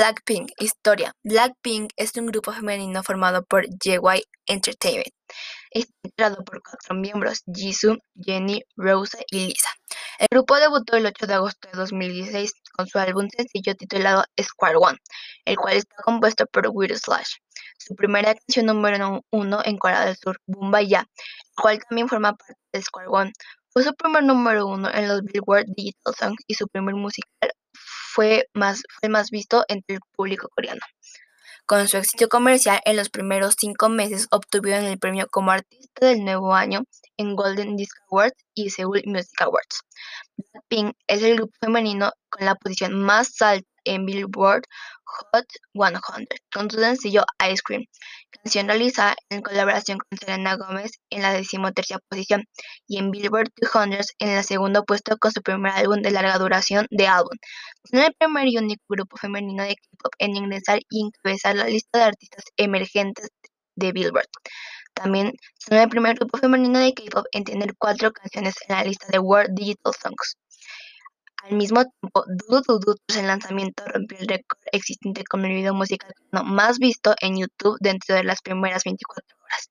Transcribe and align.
Blackpink, 0.00 0.52
historia. 0.58 1.12
Blackpink 1.24 1.92
es 1.94 2.16
un 2.16 2.24
grupo 2.24 2.52
femenino 2.52 3.02
formado 3.02 3.44
por 3.44 3.66
JY 3.66 4.24
Entertainment. 4.46 5.12
Está 5.70 5.92
integrado 6.02 6.42
por 6.42 6.62
cuatro 6.62 6.94
miembros, 6.94 7.42
Jisoo, 7.54 7.98
Jennie, 8.18 8.64
Rose 8.78 9.22
y 9.30 9.48
Lisa. 9.48 9.68
El 10.18 10.28
grupo 10.30 10.56
debutó 10.56 10.96
el 10.96 11.04
8 11.04 11.26
de 11.26 11.34
agosto 11.34 11.68
de 11.68 11.76
2016 11.76 12.50
con 12.74 12.86
su 12.86 12.98
álbum 12.98 13.28
sencillo 13.28 13.74
titulado 13.74 14.24
Square 14.40 14.78
One, 14.78 14.98
el 15.44 15.56
cual 15.58 15.74
está 15.76 15.94
compuesto 16.02 16.46
por 16.46 16.66
Weird 16.68 16.96
Slash. 16.96 17.34
Su 17.76 17.94
primera 17.94 18.34
canción 18.34 18.64
número 18.64 19.22
uno 19.30 19.60
en 19.66 19.76
Corea 19.76 20.06
del 20.06 20.16
Sur, 20.16 20.40
Ya, 20.88 21.00
el 21.00 21.06
cual 21.60 21.78
también 21.86 22.08
forma 22.08 22.32
parte 22.32 22.54
de 22.72 22.80
Square 22.80 23.08
One. 23.08 23.32
Fue 23.68 23.82
su 23.82 23.94
primer 23.94 24.24
número 24.24 24.66
uno 24.66 24.90
en 24.94 25.08
los 25.08 25.20
Billboard 25.24 25.66
Digital 25.76 26.14
Songs 26.18 26.42
y 26.46 26.54
su 26.54 26.66
primer 26.68 26.94
musical 26.94 27.52
fue 28.14 28.46
más, 28.54 28.82
fue 29.00 29.08
más 29.08 29.30
visto 29.30 29.64
entre 29.68 29.96
el 29.96 30.00
público 30.16 30.48
coreano. 30.54 30.80
Con 31.66 31.86
su 31.86 31.98
éxito 31.98 32.28
comercial 32.28 32.80
en 32.84 32.96
los 32.96 33.10
primeros 33.10 33.54
cinco 33.56 33.88
meses 33.88 34.26
obtuvieron 34.32 34.86
el 34.86 34.98
premio 34.98 35.28
como 35.30 35.52
Artista 35.52 36.06
del 36.06 36.24
Nuevo 36.24 36.52
Año 36.52 36.80
en 37.16 37.36
Golden 37.36 37.76
Disc 37.76 37.96
Awards 38.10 38.44
y 38.54 38.70
Seoul 38.70 39.02
Music 39.06 39.40
Awards. 39.40 39.82
Blackpink 40.36 40.96
es 41.06 41.22
el 41.22 41.36
grupo 41.36 41.52
femenino 41.60 42.10
con 42.28 42.44
la 42.44 42.56
posición 42.56 43.00
más 43.00 43.40
alta 43.40 43.69
en 43.84 44.06
Billboard 44.06 44.62
Hot 45.04 45.46
100 45.72 46.00
con 46.52 46.70
su 46.70 46.78
sencillo 46.78 47.24
Ice 47.50 47.62
Cream, 47.64 47.84
canción 48.30 48.68
realizada 48.68 49.16
en 49.28 49.42
colaboración 49.42 49.98
con 49.98 50.18
Selena 50.18 50.56
Gomez 50.56 50.92
en 51.10 51.22
la 51.22 51.32
decimotercera 51.32 52.00
posición 52.08 52.44
y 52.86 52.98
en 52.98 53.10
Billboard 53.10 53.50
200 53.60 54.14
en 54.18 54.28
el 54.30 54.44
segundo 54.44 54.84
puesto 54.84 55.18
con 55.18 55.32
su 55.32 55.42
primer 55.42 55.72
álbum 55.72 56.02
de 56.02 56.10
larga 56.10 56.38
duración 56.38 56.86
de 56.90 57.06
álbum. 57.06 57.36
Son 57.90 58.00
el 58.00 58.14
primer 58.14 58.48
y 58.48 58.58
único 58.58 58.82
grupo 58.88 59.16
femenino 59.16 59.62
de 59.64 59.74
K-pop 59.74 60.12
en 60.18 60.36
ingresar 60.36 60.80
y 60.88 61.06
encabezar 61.06 61.56
la 61.56 61.64
lista 61.64 61.98
de 61.98 62.04
artistas 62.04 62.44
emergentes 62.56 63.28
de 63.74 63.92
Billboard. 63.92 64.28
También 64.94 65.32
son 65.58 65.78
el 65.78 65.88
primer 65.88 66.16
grupo 66.16 66.38
femenino 66.38 66.78
de 66.78 66.92
K-pop 66.94 67.26
en 67.32 67.44
tener 67.44 67.74
cuatro 67.76 68.12
canciones 68.12 68.54
en 68.68 68.76
la 68.76 68.84
lista 68.84 69.06
de 69.10 69.18
World 69.18 69.54
Digital 69.54 69.92
Songs. 70.00 70.36
Al 71.42 71.56
mismo 71.56 71.84
tiempo, 71.84 72.24
"Do 72.26 72.60
Do 72.60 72.78
Do" 72.78 72.94
tras 73.06 73.18
el 73.18 73.26
lanzamiento 73.26 73.82
rompió 73.86 74.18
el 74.18 74.28
récord 74.28 74.58
existente 74.72 75.24
como 75.24 75.46
el 75.46 75.54
video 75.54 75.74
musical 75.74 76.12
más 76.32 76.78
visto 76.78 77.14
en 77.20 77.38
YouTube 77.38 77.78
dentro 77.80 78.14
de 78.14 78.24
las 78.24 78.42
primeras 78.42 78.84
24 78.84 79.36
horas. 79.42 79.70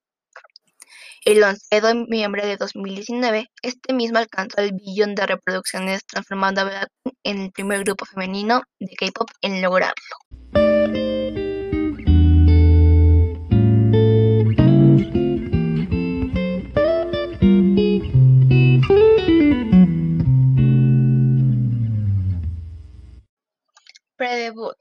El 1.26 1.44
11 1.44 1.82
de 1.82 1.94
noviembre 1.94 2.48
de 2.48 2.58
2019, 2.58 3.48
este 3.62 3.94
mismo 3.94 4.18
alcanzó 4.20 4.62
el 4.62 4.72
billón 4.74 5.16
de 5.16 5.28
reproducciones, 5.28 6.06
transformando 6.06 6.62
a 6.62 6.64
Blackpink 6.64 7.16
en 7.24 7.42
el 7.42 7.52
primer 7.52 7.84
grupo 7.84 8.06
femenino 8.06 8.62
de 8.80 8.96
K-pop 8.96 9.30
en 9.42 9.62
lograrlo. 9.62 10.69
Pre-debut. 24.20 24.76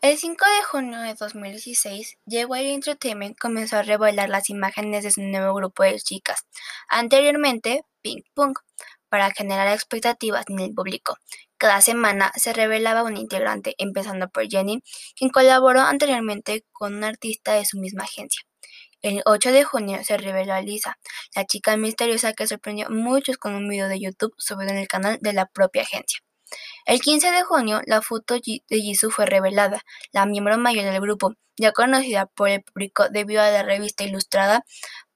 El 0.00 0.16
5 0.16 0.46
de 0.46 0.64
junio 0.64 1.00
de 1.00 1.12
2016, 1.12 2.16
JY 2.24 2.72
Entertainment 2.72 3.38
comenzó 3.38 3.76
a 3.76 3.82
revelar 3.82 4.30
las 4.30 4.48
imágenes 4.48 5.04
de 5.04 5.10
su 5.10 5.20
nuevo 5.20 5.52
grupo 5.52 5.82
de 5.82 6.00
chicas, 6.00 6.46
anteriormente 6.88 7.82
Pink 8.00 8.24
Punk, 8.32 8.60
para 9.10 9.30
generar 9.32 9.68
expectativas 9.68 10.46
en 10.48 10.60
el 10.60 10.72
público. 10.72 11.18
Cada 11.58 11.82
semana 11.82 12.32
se 12.36 12.54
revelaba 12.54 13.02
un 13.02 13.18
integrante, 13.18 13.74
empezando 13.76 14.30
por 14.30 14.48
Jenny, 14.48 14.82
quien 15.14 15.28
colaboró 15.28 15.82
anteriormente 15.82 16.64
con 16.72 16.94
un 16.94 17.04
artista 17.04 17.52
de 17.52 17.66
su 17.66 17.78
misma 17.78 18.04
agencia. 18.04 18.40
El 19.02 19.20
8 19.26 19.52
de 19.52 19.64
junio 19.64 20.02
se 20.02 20.16
reveló 20.16 20.54
a 20.54 20.62
Lisa, 20.62 20.96
la 21.36 21.44
chica 21.44 21.76
misteriosa 21.76 22.32
que 22.32 22.46
sorprendió 22.46 22.86
a 22.86 22.90
muchos 22.90 23.36
con 23.36 23.54
un 23.54 23.68
video 23.68 23.88
de 23.88 24.00
YouTube 24.00 24.32
subido 24.38 24.70
en 24.70 24.78
el 24.78 24.88
canal 24.88 25.18
de 25.20 25.34
la 25.34 25.44
propia 25.44 25.82
agencia. 25.82 26.20
El 26.86 27.00
15 27.00 27.30
de 27.30 27.42
junio, 27.42 27.82
la 27.86 28.00
foto 28.02 28.34
de 28.34 28.62
Jisoo 28.70 29.10
fue 29.10 29.26
revelada, 29.26 29.82
la 30.12 30.26
miembro 30.26 30.56
mayor 30.58 30.84
del 30.84 31.00
grupo, 31.00 31.34
ya 31.58 31.72
conocida 31.72 32.26
por 32.26 32.48
el 32.48 32.62
público 32.62 33.08
debido 33.10 33.42
a 33.42 33.50
la 33.50 33.62
revista 33.62 34.04
ilustrada 34.04 34.64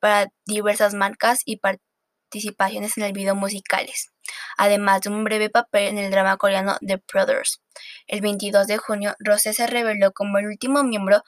para 0.00 0.30
diversas 0.44 0.94
marcas 0.94 1.40
y 1.44 1.58
participaciones 1.58 2.98
en 2.98 3.04
el 3.04 3.12
video 3.12 3.34
musicales, 3.34 4.12
además 4.58 5.02
de 5.02 5.10
un 5.10 5.24
breve 5.24 5.48
papel 5.48 5.88
en 5.88 5.98
el 5.98 6.10
drama 6.10 6.36
coreano 6.36 6.76
The 6.86 7.02
Brothers. 7.10 7.62
El 8.06 8.20
22 8.20 8.66
de 8.66 8.78
junio, 8.78 9.14
Rose 9.18 9.52
se 9.54 9.66
reveló 9.66 10.12
como 10.12 10.38
el 10.38 10.46
último 10.46 10.82
miembro. 10.82 11.22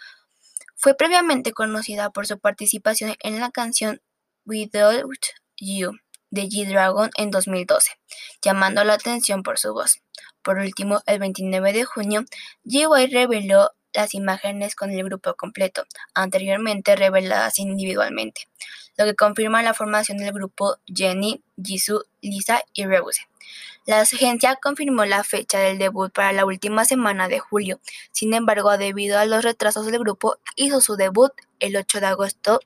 Fue 0.76 0.94
previamente 0.94 1.52
conocida 1.52 2.10
por 2.10 2.26
su 2.26 2.38
participación 2.38 3.14
en 3.20 3.40
la 3.40 3.50
canción 3.50 4.00
Without 4.44 5.06
You 5.58 5.92
de 6.34 6.48
G-Dragon 6.48 7.10
en 7.16 7.30
2012, 7.30 7.92
llamando 8.42 8.84
la 8.84 8.94
atención 8.94 9.42
por 9.42 9.58
su 9.58 9.72
voz. 9.72 10.00
Por 10.42 10.58
último, 10.58 11.00
el 11.06 11.20
29 11.20 11.72
de 11.72 11.84
junio, 11.84 12.24
GY 12.64 13.06
reveló 13.10 13.70
las 13.92 14.14
imágenes 14.14 14.74
con 14.74 14.90
el 14.90 15.04
grupo 15.04 15.34
completo, 15.34 15.84
anteriormente 16.12 16.96
reveladas 16.96 17.58
individualmente, 17.60 18.48
lo 18.98 19.04
que 19.04 19.14
confirma 19.14 19.62
la 19.62 19.74
formación 19.74 20.18
del 20.18 20.32
grupo 20.32 20.76
Jenny, 20.86 21.42
Jisoo, 21.62 22.04
Lisa 22.20 22.62
y 22.72 22.84
Rose. 22.84 23.22
La 23.86 24.00
agencia 24.00 24.58
confirmó 24.60 25.04
la 25.04 25.22
fecha 25.22 25.58
del 25.58 25.78
debut 25.78 26.12
para 26.12 26.32
la 26.32 26.46
última 26.46 26.84
semana 26.84 27.28
de 27.28 27.38
julio, 27.38 27.80
sin 28.10 28.34
embargo, 28.34 28.76
debido 28.76 29.18
a 29.18 29.26
los 29.26 29.44
retrasos 29.44 29.86
del 29.86 30.00
grupo, 30.00 30.38
hizo 30.56 30.80
su 30.80 30.96
debut 30.96 31.32
el 31.60 31.76
8 31.76 32.00
de 32.00 32.06
agosto 32.06 32.60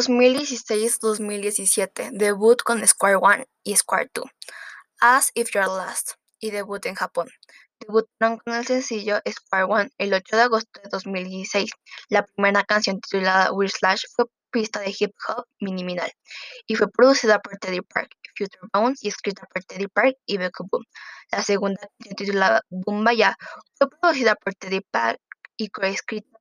2016-2017, 0.00 2.10
debut 2.12 2.62
con 2.62 2.86
Square 2.86 3.16
One 3.16 3.46
y 3.62 3.76
Square 3.76 4.08
Two, 4.14 4.24
As 4.98 5.30
If 5.34 5.50
You're 5.52 5.68
Last 5.68 6.12
y 6.38 6.50
debut 6.50 6.86
en 6.86 6.94
Japón. 6.94 7.28
Debutaron 7.80 8.38
con 8.38 8.54
el 8.54 8.66
sencillo 8.66 9.20
Square 9.28 9.64
One 9.64 9.90
el 9.98 10.14
8 10.14 10.36
de 10.36 10.42
agosto 10.42 10.80
de 10.82 10.88
2016. 10.90 11.70
La 12.08 12.24
primera 12.24 12.64
canción 12.64 12.98
titulada 13.00 13.52
Weird 13.52 13.72
Slash 13.72 14.04
fue 14.14 14.24
pista 14.50 14.80
de 14.80 14.94
hip 14.98 15.12
hop 15.28 15.44
minimal 15.60 16.10
y 16.66 16.76
fue 16.76 16.90
producida 16.90 17.38
por 17.38 17.58
Teddy 17.58 17.82
Park, 17.82 18.08
Future 18.36 18.68
Bones 18.72 19.04
y 19.04 19.08
escrita 19.08 19.46
por 19.52 19.62
Teddy 19.64 19.88
Park 19.88 20.16
y 20.24 20.38
Becky 20.38 20.64
Boom. 20.70 20.86
La 21.30 21.42
segunda 21.42 21.78
canción 21.78 22.14
titulada 22.16 22.62
Boom 22.70 23.04
Ya 23.14 23.36
fue 23.76 23.90
producida 23.90 24.34
por 24.34 24.54
Teddy 24.54 24.80
Park 24.80 25.20
y 25.58 25.68
coescrita 25.68 26.39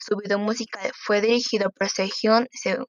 Su 0.00 0.16
video 0.16 0.38
musical 0.38 0.90
fue 0.94 1.20
dirigido 1.20 1.70
por 1.70 1.88
Sejong 1.88 2.46
Seung. 2.52 2.86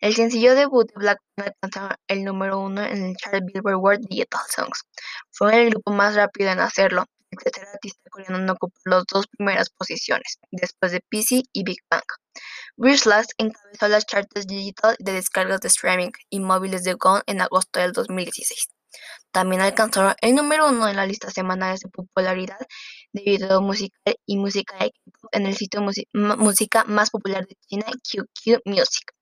El 0.00 0.14
sencillo 0.14 0.54
debut 0.54 0.86
de 0.88 0.94
Blackpink 0.96 1.54
alcanzó 1.62 1.94
el 2.08 2.24
número 2.24 2.60
uno 2.60 2.84
en 2.84 3.04
el 3.04 3.16
chart 3.16 3.42
Billboard 3.44 3.76
World 3.76 4.06
Digital 4.08 4.40
Songs. 4.54 4.82
Fue 5.30 5.62
el 5.62 5.70
grupo 5.70 5.92
más 5.92 6.14
rápido 6.14 6.50
en 6.50 6.60
hacerlo. 6.60 7.06
El 7.30 7.38
tercer 7.38 7.66
artista 7.66 8.10
coreano 8.10 8.38
no 8.38 8.52
ocupó 8.52 8.76
las 8.84 9.04
dos 9.10 9.26
primeras 9.26 9.70
posiciones, 9.70 10.38
después 10.50 10.92
de 10.92 11.00
PC 11.08 11.44
y 11.52 11.64
Big 11.64 11.78
Bang. 11.90 12.04
Slash 12.76 13.28
encabezó 13.38 13.88
las 13.88 14.06
charts 14.06 14.46
digital 14.46 14.96
de 14.98 15.12
descargas 15.12 15.60
de 15.60 15.68
streaming 15.68 16.10
y 16.28 16.40
móviles 16.40 16.84
de 16.84 16.94
Gone 16.94 17.22
en 17.26 17.40
agosto 17.40 17.80
del 17.80 17.92
2016. 17.92 18.68
También 19.30 19.62
alcanzó 19.62 20.14
el 20.20 20.34
número 20.34 20.68
uno 20.68 20.88
en 20.88 20.96
las 20.96 21.08
listas 21.08 21.32
semanales 21.32 21.80
de 21.80 21.88
popularidad 21.88 22.58
de 23.12 23.22
video 23.22 23.60
musical 23.60 24.14
y 24.26 24.36
música 24.36 24.76
de 24.78 24.90
K-pop 24.90 25.30
en 25.32 25.46
el 25.46 25.56
sitio 25.56 25.82
música 26.12 26.84
más 26.84 27.10
popular 27.10 27.46
de 27.46 27.56
China, 27.66 27.86
QQ 27.86 28.62
Music. 28.64 29.12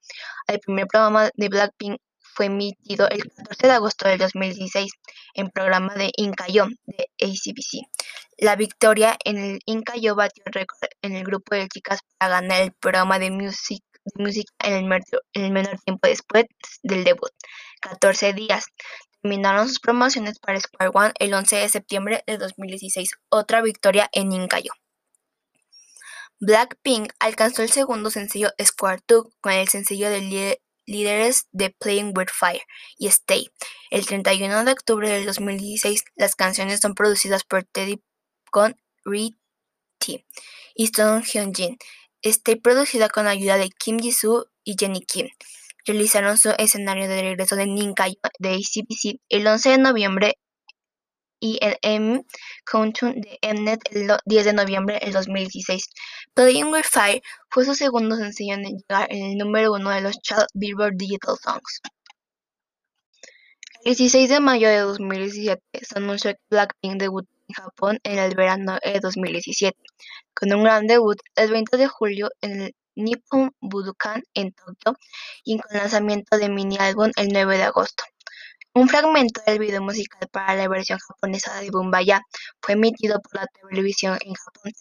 El 0.47 0.61
primer 0.61 0.87
programa 0.87 1.31
de 1.35 1.49
Blackpink 1.49 1.99
fue 2.19 2.47
emitido 2.47 3.09
el 3.09 3.25
14 3.25 3.67
de 3.67 3.73
agosto 3.73 4.09
del 4.09 4.19
2016 4.19 4.93
en 5.35 5.51
programa 5.51 5.95
de 5.95 6.11
Incayo 6.17 6.67
de 6.87 7.09
ACBC. 7.21 7.87
La 8.39 8.57
victoria 8.57 9.17
en 9.25 9.37
el 9.37 9.61
Incayo 9.67 10.15
batió 10.15 10.43
el 10.47 10.53
récord 10.53 10.79
en 11.03 11.17
el 11.17 11.25
grupo 11.25 11.55
de 11.55 11.69
chicas 11.69 12.01
para 12.17 12.41
ganar 12.41 12.63
el 12.63 12.73
programa 12.73 13.19
de 13.19 13.27
el, 14.77 14.85
en 15.35 15.45
el 15.45 15.51
menor 15.53 15.79
tiempo 15.85 16.09
después 16.09 16.47
del 16.83 17.05
debut, 17.05 17.31
14 17.81 18.33
días. 18.33 18.65
Terminaron 19.23 19.69
sus 19.69 19.81
promociones 19.81 20.39
para 20.39 20.61
Square 20.61 20.93
One 20.95 21.13
el 21.19 21.35
11 21.35 21.57
de 21.57 21.69
septiembre 21.69 22.25
de 22.27 22.39
2016, 22.39 23.11
otra 23.29 23.63
victoria 23.63 24.09
en 24.13 24.33
Incayo. 24.33 24.73
Blackpink 26.41 27.13
alcanzó 27.19 27.63
el 27.63 27.71
segundo 27.71 28.11
sencillo 28.11 28.51
Square 28.63 29.03
2 29.07 29.27
con 29.43 29.53
el 29.53 29.69
sencillo 29.69 30.09
de 30.09 30.59
líderes 30.87 31.49
de 31.53 31.69
Playing 31.69 32.15
with 32.17 32.29
Fire 32.33 32.63
y 32.97 33.09
Stay. 33.09 33.51
El 33.91 34.07
31 34.07 34.65
de 34.65 34.73
octubre 34.73 35.11
del 35.11 35.27
2016, 35.27 36.03
las 36.17 36.35
canciones 36.35 36.81
son 36.81 36.95
producidas 36.95 37.45
por 37.45 37.65
Teddy 37.65 38.03
con 38.51 38.75
T 39.99 40.25
y 40.75 40.87
Song 40.87 41.23
Hyun-jin. 41.23 41.77
Está 42.23 42.57
producida 42.57 43.11
con 43.11 43.27
ayuda 43.27 43.59
de 43.59 43.69
Kim 43.69 43.99
Jisoo 43.99 44.47
y 44.65 44.77
Jennie 44.79 45.05
Kim. 45.05 45.29
Realizaron 45.87 46.39
su 46.39 46.51
escenario 46.59 47.09
de 47.09 47.23
regreso 47.23 47.57
de 47.57 47.67
Ninkayo 47.67 48.17
de 48.39 48.51
ACBC 48.51 49.21
el 49.29 49.47
11 49.47 49.71
de 49.71 49.79
noviembre 49.79 50.39
y 51.41 51.59
el 51.63 51.77
M 51.83 52.23
Countdown 52.71 53.21
de 53.21 53.39
Mnet 53.55 53.81
el 53.93 54.11
10 54.27 54.45
de 54.45 54.53
noviembre 54.53 55.01
del 55.01 55.13
2016. 55.13 55.85
Playing 56.35 56.67
with 56.67 56.85
Fire 56.85 57.23
fue 57.49 57.65
su 57.65 57.75
segundo 57.75 58.17
sencillo 58.17 58.55
en 58.55 58.65
llegar 58.65 59.07
en 59.11 59.33
el 59.33 59.39
número 59.39 59.73
uno 59.73 59.91
de 59.91 60.03
los 60.03 60.21
Child 60.21 60.47
Billboard 60.55 60.97
Digital 60.97 61.37
Songs. 61.43 61.81
El 63.83 63.95
16 63.95 64.29
de 64.29 64.41
mayo 64.41 64.69
de 64.69 64.79
2017 64.81 65.63
se 65.83 65.99
anunció 65.99 66.33
que 66.33 66.41
Blackpink 66.51 67.01
debutó 67.01 67.31
en 67.49 67.55
Japón 67.55 67.99
en 68.05 68.19
el 68.19 68.35
verano 68.35 68.79
de 68.85 69.01
2017, 69.01 69.75
con 70.35 70.53
un 70.53 70.63
gran 70.63 70.87
debut 70.87 71.19
el 71.35 71.51
20 71.51 71.79
de 71.79 71.89
julio 71.89 72.29
en 72.43 72.61
el 72.61 72.75
Nippon 72.97 73.53
Budokan 73.61 74.23
en 74.35 74.53
Tokio 74.53 74.97
y 75.45 75.59
con 75.59 75.77
lanzamiento 75.77 76.37
de 76.37 76.49
mini 76.49 76.77
álbum 76.79 77.11
el 77.17 77.29
9 77.29 77.57
de 77.59 77.65
agosto. 77.65 78.05
Un 78.73 78.89
fragmento 78.89 79.43
del 79.47 79.59
video 79.59 79.83
musical 79.83 80.29
para 80.31 80.55
la 80.55 80.69
versión 80.69 80.99
japonesa 80.99 81.61
de 81.61 81.71
Bumbaya 81.71 82.21
fue 82.61 82.75
emitido 82.75 83.21
por 83.21 83.35
la 83.41 83.47
televisión 83.47 84.17
en 84.25 84.35
Japón 84.35 84.73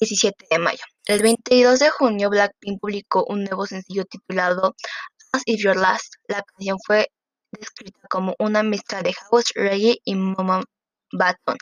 el 0.00 0.08
17 0.08 0.46
de 0.50 0.58
mayo. 0.58 0.84
El 1.06 1.22
22 1.22 1.78
de 1.78 1.90
junio, 1.90 2.30
Blackpink 2.30 2.80
publicó 2.80 3.24
un 3.28 3.44
nuevo 3.44 3.66
sencillo 3.66 4.04
titulado 4.04 4.74
As 5.32 5.42
If 5.44 5.62
Your 5.62 5.76
Last. 5.76 6.14
La 6.28 6.42
canción 6.42 6.78
fue 6.84 7.08
descrita 7.52 8.00
como 8.08 8.34
una 8.38 8.62
mezcla 8.62 9.02
de 9.02 9.12
house, 9.12 9.52
reggae 9.54 9.98
y 10.04 10.14
mama 10.14 10.62
baton, 11.12 11.56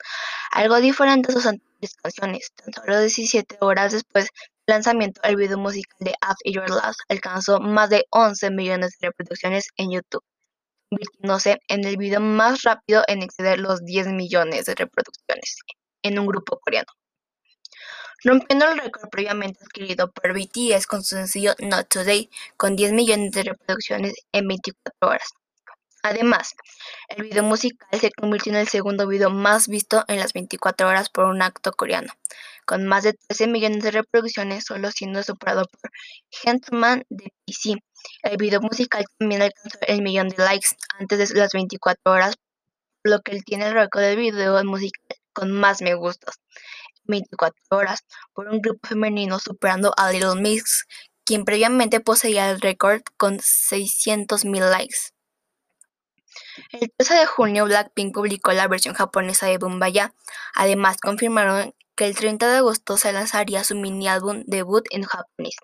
algo 0.52 0.80
diferente 0.80 1.30
a 1.30 1.34
sus 1.34 1.46
anteriores 1.46 1.73
canciones. 2.02 2.50
Tan 2.54 2.72
solo 2.72 3.00
17 3.00 3.58
horas 3.60 3.92
después 3.92 4.28
del 4.66 4.76
lanzamiento, 4.76 5.20
el 5.24 5.36
video 5.36 5.58
musical 5.58 5.98
de 6.00 6.10
If 6.12 6.54
Your 6.54 6.70
Last 6.70 7.00
alcanzó 7.08 7.60
más 7.60 7.90
de 7.90 8.04
11 8.10 8.50
millones 8.50 8.96
de 9.00 9.08
reproducciones 9.08 9.68
en 9.76 9.92
YouTube, 9.92 10.24
convirtiéndose 10.90 11.58
en 11.68 11.84
el 11.84 11.96
video 11.96 12.20
más 12.20 12.62
rápido 12.62 13.02
en 13.08 13.22
exceder 13.22 13.58
los 13.60 13.84
10 13.84 14.08
millones 14.08 14.64
de 14.66 14.74
reproducciones 14.74 15.58
en 16.02 16.18
un 16.18 16.26
grupo 16.26 16.58
coreano 16.60 16.92
rompiendo 18.24 18.66
el 18.66 18.78
récord 18.78 19.08
previamente 19.10 19.60
adquirido 19.62 20.10
por 20.10 20.32
BTS 20.32 20.86
con 20.86 21.04
su 21.04 21.14
sencillo 21.14 21.54
Not 21.58 21.88
Today, 21.88 22.30
con 22.56 22.74
10 22.74 22.92
millones 22.92 23.32
de 23.32 23.42
reproducciones 23.44 24.14
en 24.32 24.48
24 24.48 24.92
horas. 25.02 25.28
Además, 26.04 26.54
el 27.08 27.22
video 27.22 27.42
musical 27.42 27.88
se 27.98 28.10
convirtió 28.10 28.52
en 28.52 28.58
el 28.58 28.68
segundo 28.68 29.08
video 29.08 29.30
más 29.30 29.68
visto 29.68 30.04
en 30.06 30.18
las 30.18 30.34
24 30.34 30.86
horas 30.86 31.08
por 31.08 31.24
un 31.24 31.40
acto 31.40 31.72
coreano, 31.72 32.12
con 32.66 32.84
más 32.84 33.04
de 33.04 33.14
13 33.14 33.46
millones 33.46 33.82
de 33.82 33.90
reproducciones, 33.90 34.66
solo 34.66 34.90
siendo 34.90 35.22
superado 35.22 35.64
por 35.64 35.90
Gentleman 36.30 37.06
de 37.08 37.32
PC. 37.46 37.76
El 38.22 38.36
video 38.36 38.60
musical 38.60 39.06
también 39.18 39.40
alcanzó 39.40 39.78
el 39.80 40.02
millón 40.02 40.28
de 40.28 40.44
likes 40.44 40.76
antes 40.98 41.30
de 41.30 41.40
las 41.40 41.52
24 41.52 42.12
horas, 42.12 42.34
lo 43.02 43.22
que 43.22 43.40
tiene 43.40 43.68
el 43.68 43.72
récord 43.72 44.02
del 44.02 44.18
video 44.18 44.62
musical 44.62 45.16
con 45.32 45.52
más 45.52 45.80
me 45.80 45.94
gustos. 45.94 46.34
24 47.04 47.58
horas 47.70 48.00
por 48.34 48.48
un 48.48 48.60
grupo 48.60 48.88
femenino 48.88 49.38
superando 49.38 49.94
a 49.96 50.12
Little 50.12 50.38
Mix, 50.38 50.84
quien 51.24 51.46
previamente 51.46 52.00
poseía 52.00 52.50
el 52.50 52.60
récord 52.60 53.00
con 53.16 53.38
600.000 53.38 54.70
likes. 54.70 55.13
El 56.70 56.90
13 56.96 57.14
de 57.14 57.26
junio, 57.26 57.64
Blackpink 57.64 58.14
publicó 58.14 58.52
la 58.52 58.68
versión 58.68 58.94
japonesa 58.94 59.46
de 59.46 59.58
Bumbaya. 59.58 60.14
Además, 60.54 60.96
confirmaron 61.00 61.74
que 61.96 62.06
el 62.06 62.16
30 62.16 62.50
de 62.50 62.56
agosto 62.58 62.96
se 62.96 63.12
lanzaría 63.12 63.64
su 63.64 63.76
mini 63.76 64.08
álbum 64.08 64.42
debut 64.46 64.84
en 64.90 65.04
japonés, 65.04 65.56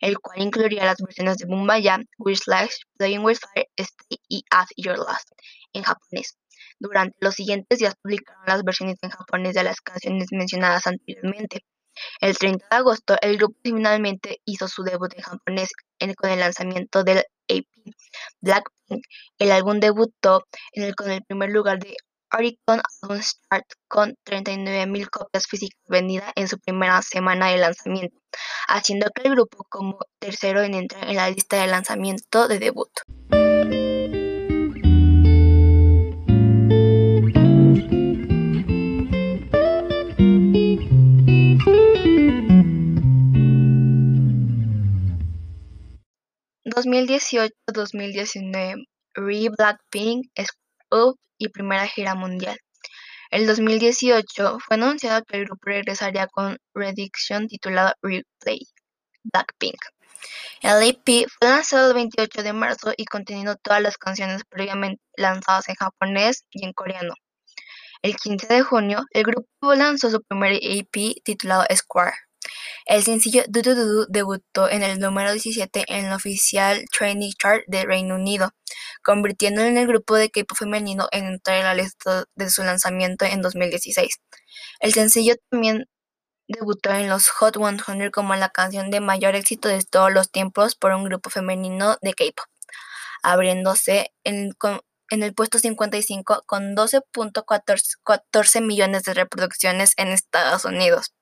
el 0.00 0.18
cual 0.18 0.42
incluiría 0.42 0.84
las 0.84 0.98
versiones 0.98 1.38
de 1.38 1.46
Bumbaya, 1.46 1.98
Wish 2.18 2.40
Slash, 2.44 2.72
Playing 2.96 3.24
with 3.24 3.38
Fire, 3.38 3.68
Stay 3.76 4.18
y 4.28 4.44
As 4.50 4.68
Your 4.76 4.98
Last 4.98 5.30
en 5.72 5.82
japonés. 5.84 6.36
Durante 6.80 7.16
los 7.20 7.34
siguientes 7.34 7.78
días 7.78 7.94
publicaron 8.02 8.42
las 8.46 8.62
versiones 8.64 8.98
en 9.02 9.10
japonés 9.10 9.54
de 9.54 9.64
las 9.64 9.80
canciones 9.80 10.28
mencionadas 10.30 10.86
anteriormente. 10.86 11.64
El 12.20 12.36
30 12.38 12.66
de 12.70 12.76
agosto, 12.76 13.16
el 13.20 13.36
grupo 13.36 13.58
finalmente 13.62 14.40
hizo 14.44 14.68
su 14.68 14.82
debut 14.82 15.12
en 15.14 15.22
japonés 15.22 15.70
con 16.16 16.30
el 16.30 16.40
lanzamiento 16.40 17.02
del 17.02 17.18
AP 17.18 17.66
Blackpink. 18.40 18.77
El 19.38 19.52
álbum 19.52 19.80
debutó 19.80 20.44
con 20.96 21.10
el 21.10 21.22
primer 21.24 21.50
lugar 21.50 21.78
de 21.78 21.96
Oricon 22.32 22.82
Album 23.02 23.20
Chart 23.20 23.64
con 23.88 24.14
39.000 24.24 25.08
copias 25.10 25.46
físicas 25.46 25.80
vendidas 25.88 26.30
en 26.36 26.48
su 26.48 26.58
primera 26.58 27.00
semana 27.02 27.48
de 27.48 27.58
lanzamiento, 27.58 28.18
haciendo 28.68 29.08
que 29.14 29.22
el 29.22 29.34
grupo 29.34 29.64
como 29.68 29.98
tercero 30.18 30.62
en 30.62 30.74
entrar 30.74 31.08
en 31.08 31.16
la 31.16 31.30
lista 31.30 31.60
de 31.60 31.68
lanzamiento 31.68 32.48
de 32.48 32.58
debut. 32.58 32.90
2018-2019 46.78 48.86
Re 49.14 49.48
Blackpink, 49.56 50.26
Up 50.90 51.18
y 51.38 51.48
primera 51.48 51.86
gira 51.86 52.14
mundial. 52.14 52.58
El 53.30 53.46
2018 53.46 54.58
fue 54.60 54.76
anunciado 54.76 55.24
que 55.24 55.38
el 55.38 55.46
grupo 55.46 55.62
regresaría 55.64 56.26
con 56.28 56.58
Rediction 56.74 57.48
titulado 57.48 57.94
Replay 58.00 58.60
Blackpink. 59.24 59.78
El 60.62 60.82
EP 60.82 61.26
fue 61.28 61.48
lanzado 61.48 61.88
el 61.88 61.94
28 61.94 62.42
de 62.42 62.52
marzo 62.52 62.92
y 62.96 63.04
conteniendo 63.06 63.56
todas 63.56 63.82
las 63.82 63.98
canciones 63.98 64.42
previamente 64.48 65.02
lanzadas 65.16 65.68
en 65.68 65.74
japonés 65.74 66.44
y 66.50 66.64
en 66.64 66.72
coreano. 66.72 67.14
El 68.02 68.16
15 68.16 68.46
de 68.46 68.62
junio, 68.62 69.04
el 69.10 69.24
grupo 69.24 69.74
lanzó 69.74 70.10
su 70.10 70.22
primer 70.22 70.58
EP 70.62 71.20
titulado 71.24 71.64
Square. 71.74 72.14
El 72.88 73.02
sencillo 73.04 73.42
"Do 73.48 73.60
Do 73.60 73.74
Do" 73.74 74.06
debutó 74.08 74.68
en 74.70 74.82
el 74.82 74.98
número 74.98 75.30
17 75.30 75.84
en 75.88 76.06
el 76.06 76.12
oficial 76.14 76.86
Training 76.96 77.32
Chart 77.38 77.62
de 77.66 77.84
Reino 77.84 78.14
Unido, 78.14 78.52
convirtiéndolo 79.04 79.68
en 79.68 79.76
el 79.76 79.86
grupo 79.86 80.16
de 80.16 80.30
K-pop 80.30 80.56
femenino 80.56 81.06
en 81.12 81.26
entrar 81.26 81.58
en 81.58 81.64
la 81.64 81.74
lista 81.74 82.24
de 82.34 82.48
su 82.48 82.62
lanzamiento 82.62 83.26
en 83.26 83.42
2016. 83.42 84.20
El 84.80 84.94
sencillo 84.94 85.34
también 85.50 85.84
debutó 86.48 86.90
en 86.90 87.10
los 87.10 87.28
Hot 87.28 87.56
100 87.58 88.10
como 88.10 88.34
la 88.36 88.48
canción 88.48 88.90
de 88.90 89.00
mayor 89.00 89.34
éxito 89.34 89.68
de 89.68 89.84
todos 89.84 90.10
los 90.10 90.30
tiempos 90.30 90.74
por 90.74 90.92
un 90.92 91.04
grupo 91.04 91.28
femenino 91.28 91.98
de 92.00 92.14
K-pop, 92.14 92.46
abriéndose 93.22 94.12
en, 94.24 94.52
en 95.10 95.22
el 95.22 95.34
puesto 95.34 95.58
55 95.58 96.44
con 96.46 96.74
12.14 96.74 98.62
millones 98.62 99.02
de 99.02 99.14
reproducciones 99.14 99.92
en 99.98 100.08
Estados 100.08 100.64
Unidos 100.64 101.12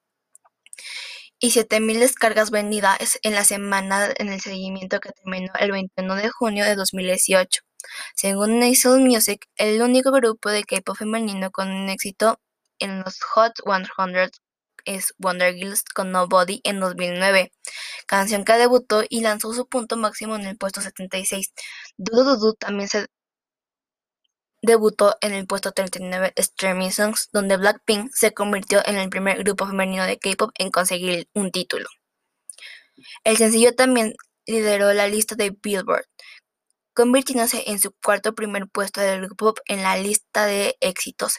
y 1.38 1.50
7.000 1.50 1.98
descargas 1.98 2.50
vendidas 2.50 3.18
en 3.22 3.34
la 3.34 3.44
semana 3.44 4.08
en 4.16 4.28
el 4.28 4.40
seguimiento 4.40 5.00
que 5.00 5.12
terminó 5.12 5.52
el 5.58 5.72
21 5.72 6.14
de 6.16 6.30
junio 6.30 6.64
de 6.64 6.74
2018. 6.76 7.62
Según 8.14 8.58
Nasal 8.58 9.00
Music, 9.00 9.46
el 9.56 9.82
único 9.82 10.10
grupo 10.12 10.50
de 10.50 10.64
K-pop 10.64 10.96
femenino 10.96 11.50
con 11.50 11.70
un 11.70 11.88
éxito 11.88 12.40
en 12.78 13.00
los 13.00 13.20
Hot 13.22 13.54
100 13.64 14.30
es 14.84 15.14
Wonder 15.18 15.54
Girls 15.54 15.82
con 15.94 16.12
Nobody 16.12 16.60
en 16.64 16.80
2009, 16.80 17.52
canción 18.06 18.44
que 18.44 18.54
debutó 18.54 19.02
y 19.08 19.20
lanzó 19.20 19.52
su 19.52 19.66
punto 19.68 19.96
máximo 19.96 20.36
en 20.36 20.46
el 20.46 20.56
puesto 20.56 20.80
76. 20.80 21.52
Dudu 21.96 22.54
también 22.54 22.88
se 22.88 23.06
debutó 24.66 25.16
en 25.20 25.32
el 25.32 25.46
puesto 25.46 25.70
39 25.72 26.32
Streaming 26.36 26.90
Songs, 26.90 27.28
donde 27.32 27.56
Blackpink 27.56 28.10
se 28.12 28.34
convirtió 28.34 28.82
en 28.84 28.96
el 28.96 29.08
primer 29.08 29.38
grupo 29.44 29.66
femenino 29.66 30.04
de 30.04 30.18
K-pop 30.18 30.50
en 30.58 30.70
conseguir 30.70 31.28
un 31.34 31.52
título. 31.52 31.88
El 33.22 33.36
sencillo 33.36 33.74
también 33.74 34.14
lideró 34.44 34.92
la 34.92 35.06
lista 35.06 35.36
de 35.36 35.56
Billboard, 35.62 36.06
convirtiéndose 36.94 37.70
en 37.70 37.78
su 37.78 37.92
cuarto 38.04 38.34
primer 38.34 38.68
puesto 38.68 39.00
del 39.00 39.20
grupo 39.26 39.54
en 39.66 39.82
la 39.84 39.96
lista 39.96 40.46
de 40.46 40.76
éxitos. 40.80 41.38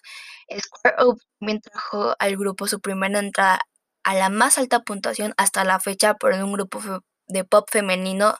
Square 0.49 1.05
Up 1.05 1.21
también 1.39 1.59
trajo 1.61 2.15
al 2.19 2.37
grupo 2.37 2.67
su 2.67 2.79
primera 2.79 3.19
entrada 3.19 3.59
a 4.03 4.15
la 4.15 4.29
más 4.29 4.57
alta 4.57 4.83
puntuación 4.83 5.33
hasta 5.35 5.65
la 5.65 5.81
fecha 5.81 6.13
por 6.13 6.31
un 6.31 6.53
grupo 6.53 6.79
de 7.27 7.43
pop 7.43 7.67
femenino 7.69 8.37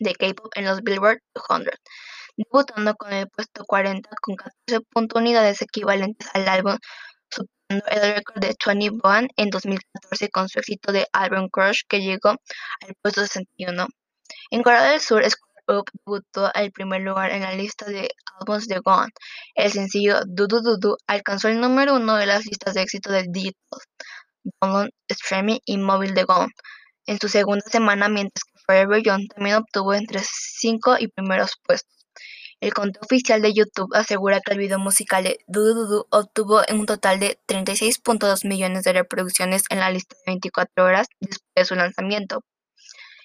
de 0.00 0.14
K-pop 0.16 0.50
en 0.56 0.64
los 0.64 0.82
Billboard 0.82 1.20
200 1.34 1.78
debutando 2.36 2.94
con 2.94 3.12
el 3.12 3.28
puesto 3.28 3.64
40 3.64 4.08
con 4.20 4.36
14 4.36 4.84
unidades 5.14 5.62
equivalentes 5.62 6.28
al 6.34 6.48
álbum, 6.48 6.76
superando 7.30 7.86
el 7.90 8.14
récord 8.14 8.40
de 8.40 8.56
21 8.66 9.28
en 9.36 9.50
2014 9.50 10.28
con 10.30 10.48
su 10.48 10.58
éxito 10.58 10.92
de 10.92 11.06
Album 11.12 11.48
Crush 11.50 11.82
que 11.88 12.00
llegó 12.00 12.30
al 12.30 12.94
puesto 13.02 13.22
61. 13.22 13.86
En 14.50 14.62
Corea 14.62 14.84
del 14.84 15.00
Sur, 15.00 15.22
Square 15.28 15.80
Up 15.80 15.90
debutó 16.04 16.50
al 16.54 16.72
primer 16.72 17.02
lugar 17.02 17.30
en 17.30 17.42
la 17.42 17.52
lista 17.52 17.86
de 17.86 18.08
álbumes 18.40 18.66
de 18.68 18.80
Gone. 18.80 19.12
El 19.54 19.72
sencillo 19.72 20.20
"Do 20.26 20.46
Do 20.46 20.60
Do 20.60 20.76
Do" 20.78 20.96
alcanzó 21.06 21.48
el 21.48 21.60
número 21.60 21.94
uno 21.94 22.16
de 22.16 22.26
las 22.26 22.44
listas 22.46 22.74
de 22.74 22.82
éxito 22.82 23.10
de 23.12 23.24
Digital 23.28 23.80
download, 24.60 24.88
streaming 25.08 25.58
y 25.64 25.78
móvil 25.78 26.14
de 26.14 26.24
Gone 26.24 26.52
en 27.06 27.18
su 27.20 27.28
segunda 27.28 27.64
semana, 27.68 28.08
mientras 28.08 28.44
que 28.44 28.60
Forever 28.66 29.02
Young 29.02 29.28
también 29.34 29.56
obtuvo 29.56 29.94
entre 29.94 30.20
5 30.22 30.96
y 30.98 31.08
primeros 31.08 31.52
puestos. 31.64 32.01
El 32.62 32.72
conteo 32.74 33.02
oficial 33.02 33.42
de 33.42 33.52
YouTube 33.52 33.92
asegura 33.92 34.40
que 34.40 34.52
el 34.52 34.58
video 34.58 34.78
musical 34.78 35.24
de 35.24 35.40
Du 35.48 35.74
Du 35.74 36.06
obtuvo 36.10 36.60
un 36.70 36.86
total 36.86 37.18
de 37.18 37.36
36.2 37.48 38.46
millones 38.46 38.84
de 38.84 38.92
reproducciones 38.92 39.64
en 39.68 39.80
la 39.80 39.90
lista 39.90 40.14
de 40.14 40.30
24 40.30 40.84
horas 40.84 41.08
después 41.18 41.50
de 41.56 41.64
su 41.64 41.74
lanzamiento, 41.74 42.44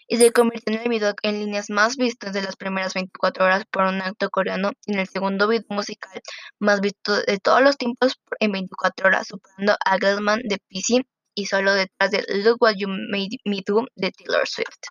y 0.08 0.17
se 0.17 0.32
convirtió 0.32 0.74
en 0.74 0.82
el 0.82 0.89
video 0.89 1.13
en 1.22 1.39
líneas 1.39 1.70
más 1.70 1.98
visto 1.98 2.32
de 2.32 2.41
las 2.41 2.56
primeras 2.56 2.96
24 2.96 3.46
horas 3.46 3.63
por 3.70 3.84
un 3.84 4.01
acto 4.01 4.32
coreano 4.32 4.72
y 4.88 4.94
en 4.94 5.01
el 5.01 5.08
segundo 5.08 5.48
video 5.48 5.67
musical 5.70 6.20
más 6.58 6.82
visto 6.82 7.15
de 7.22 7.38
todos 7.38 7.62
los 7.62 7.77
tiempos 7.77 8.15
en 8.39 8.51
24 8.51 9.08
horas, 9.08 9.27
superando 9.27 9.74
a 9.86 9.98
Gelman 10.00 10.41
de 10.46 10.58
PC 10.67 11.06
y 11.36 11.46
solo 11.46 11.75
detrás 11.75 12.10
de 12.10 12.25
Look 12.44 12.58
What 12.60 12.74
You 12.77 12.88
Made 12.88 13.38
Me 13.46 13.62
Do 13.63 13.86
de 13.96 14.12
Taylor 14.12 14.48
Swift. 14.48 14.82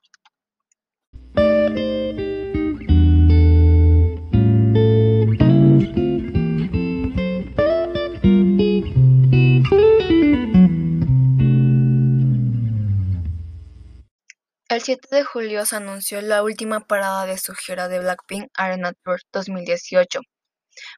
El 14.77 14.83
7 14.83 15.09
de 15.11 15.25
julio 15.25 15.65
se 15.65 15.77
anunció 15.77 16.21
la 16.21 16.43
última 16.43 16.81
parada 16.81 17.25
de 17.25 17.39
su 17.39 17.55
gira 17.55 17.89
de 17.89 17.99
Blackpink 17.99 18.51
Arena 18.53 18.93
Tour 19.03 19.23
2018, 19.33 20.21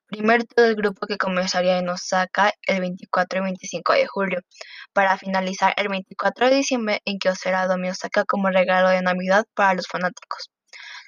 primer 0.09 0.45
tour 0.47 0.67
del 0.67 0.75
grupo 0.75 1.07
que 1.07 1.17
comenzaría 1.17 1.79
en 1.79 1.89
Osaka 1.89 2.53
el 2.67 2.81
24 2.81 3.39
y 3.39 3.43
25 3.45 3.93
de 3.93 4.07
julio, 4.09 4.41
para 4.93 5.17
finalizar 5.17 5.75
el 5.77 5.91
24 5.91 6.49
de 6.49 6.57
diciembre 6.57 7.01
en 7.05 7.19
Kyocera 7.21 7.69
Dome 7.69 7.93
Osaka 7.93 8.25
como 8.25 8.51
regalo 8.51 8.89
de 8.89 9.01
Navidad 9.01 9.45
para 9.55 9.75
los 9.75 9.87
fanáticos. 9.87 10.51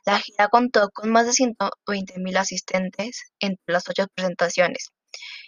La 0.07 0.21
gira 0.21 0.47
contó 0.47 0.91
con 0.91 1.11
más 1.11 1.27
de 1.27 1.33
120.000 1.33 2.39
asistentes 2.39 3.33
entre 3.41 3.65
las 3.67 3.89
ocho 3.89 4.07
presentaciones 4.15 4.93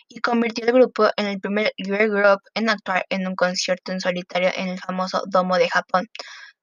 y 0.09 0.21
convirtió 0.21 0.67
al 0.67 0.73
grupo 0.73 1.09
en 1.17 1.27
el 1.27 1.39
primer 1.39 1.73
girl 1.77 2.11
group 2.11 2.41
en 2.55 2.69
actuar 2.69 3.07
en 3.11 3.29
un 3.29 3.37
concierto 3.37 3.93
en 3.93 4.01
solitario 4.01 4.51
en 4.57 4.71
el 4.71 4.81
famoso 4.81 5.23
Domo 5.29 5.57
de 5.57 5.69
Japón, 5.69 6.09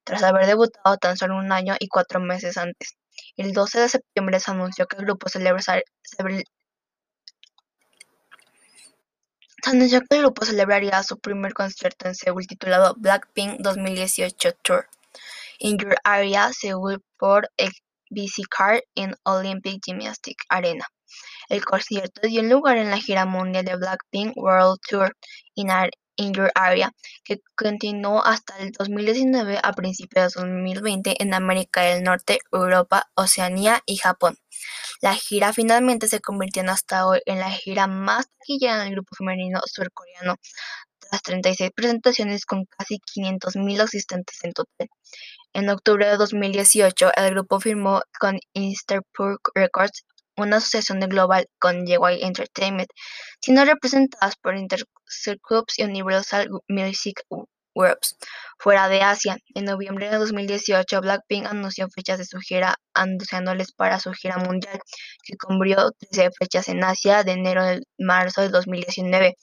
tras 0.04 0.22
haber 0.22 0.46
debutado 0.46 0.96
tan 0.98 1.16
solo 1.16 1.36
un 1.36 1.52
año 1.52 1.74
y 1.78 1.88
cuatro 1.88 2.20
meses 2.20 2.56
antes. 2.56 2.96
El 3.36 3.52
12 3.52 3.80
de 3.80 3.88
septiembre 3.88 4.40
se 4.40 4.50
anunció 4.50 4.86
que 4.86 4.96
el 4.96 5.04
grupo 5.04 5.28
celebraría 5.28 5.82
su 11.02 11.18
primer 11.18 11.52
concierto 11.52 12.08
en 12.08 12.14
Seúl 12.14 12.46
titulado 12.46 12.94
Blackpink 12.96 13.60
2018 13.60 14.52
Tour 14.62 14.88
in 15.58 15.78
Your 15.78 15.96
Area 16.04 16.52
Seúl 16.52 17.02
por 17.18 17.50
el 17.56 17.70
BC 18.10 18.48
Car 18.48 18.82
en 18.94 19.14
Olympic 19.24 19.80
Gymnastics 19.84 20.44
Arena. 20.48 20.86
El 21.48 21.64
concierto 21.64 22.22
dio 22.22 22.42
lugar 22.42 22.78
en 22.78 22.90
la 22.90 22.98
gira 22.98 23.26
mundial 23.26 23.64
de 23.64 23.76
Blackpink 23.76 24.36
World 24.36 24.78
Tour 24.88 25.16
in, 25.54 25.68
in 26.16 26.32
Your 26.32 26.50
Area, 26.54 26.92
que 27.24 27.40
continuó 27.56 28.24
hasta 28.24 28.58
el 28.58 28.72
2019 28.72 29.58
a 29.62 29.72
principios 29.72 30.34
de 30.34 30.40
2020 30.40 31.22
en 31.22 31.34
América 31.34 31.82
del 31.82 32.02
Norte, 32.02 32.38
Europa, 32.52 33.10
Oceanía 33.14 33.82
y 33.86 33.96
Japón. 33.96 34.36
La 35.00 35.14
gira 35.14 35.52
finalmente 35.52 36.08
se 36.08 36.20
convirtió 36.20 36.62
hasta 36.70 37.06
hoy 37.06 37.20
en 37.26 37.38
la 37.40 37.50
gira 37.50 37.86
más 37.86 38.26
taquillera 38.38 38.78
del 38.84 38.92
grupo 38.92 39.14
femenino 39.16 39.60
surcoreano, 39.64 40.36
tras 40.98 41.22
36 41.22 41.70
presentaciones 41.74 42.44
con 42.44 42.64
casi 42.66 42.98
500.000 42.98 43.80
asistentes 43.80 44.38
en 44.44 44.52
total. 44.52 44.88
En 45.52 45.68
octubre 45.68 46.06
de 46.06 46.16
2018, 46.16 47.12
el 47.16 47.30
grupo 47.30 47.58
firmó 47.58 48.02
con 48.20 48.38
Interpol 48.52 49.38
Records 49.54 50.04
una 50.42 50.58
asociación 50.58 51.00
de 51.00 51.06
global 51.06 51.46
con 51.58 51.86
JY 51.86 52.22
Entertainment, 52.22 52.90
siendo 53.40 53.64
representadas 53.64 54.36
por 54.36 54.56
Intergroups 54.56 55.78
y 55.78 55.84
Universal 55.84 56.48
Music 56.68 57.22
Groups. 57.74 58.16
Fuera 58.58 58.88
de 58.88 59.00
Asia, 59.00 59.38
en 59.54 59.64
noviembre 59.64 60.10
de 60.10 60.18
2018, 60.18 61.00
Blackpink 61.00 61.46
anunció 61.46 61.88
fechas 61.88 62.18
de 62.18 62.26
su 62.26 62.38
gira, 62.38 62.76
anunciándoles 62.94 63.72
para 63.72 64.00
su 64.00 64.12
gira 64.12 64.36
mundial, 64.36 64.78
que 65.22 65.36
cubrió 65.36 65.90
13 66.10 66.30
fechas 66.38 66.68
en 66.68 66.84
Asia 66.84 67.22
de 67.24 67.32
enero 67.32 67.62
a 67.62 67.78
marzo 67.98 68.42
de 68.42 68.50
2019. 68.50 69.36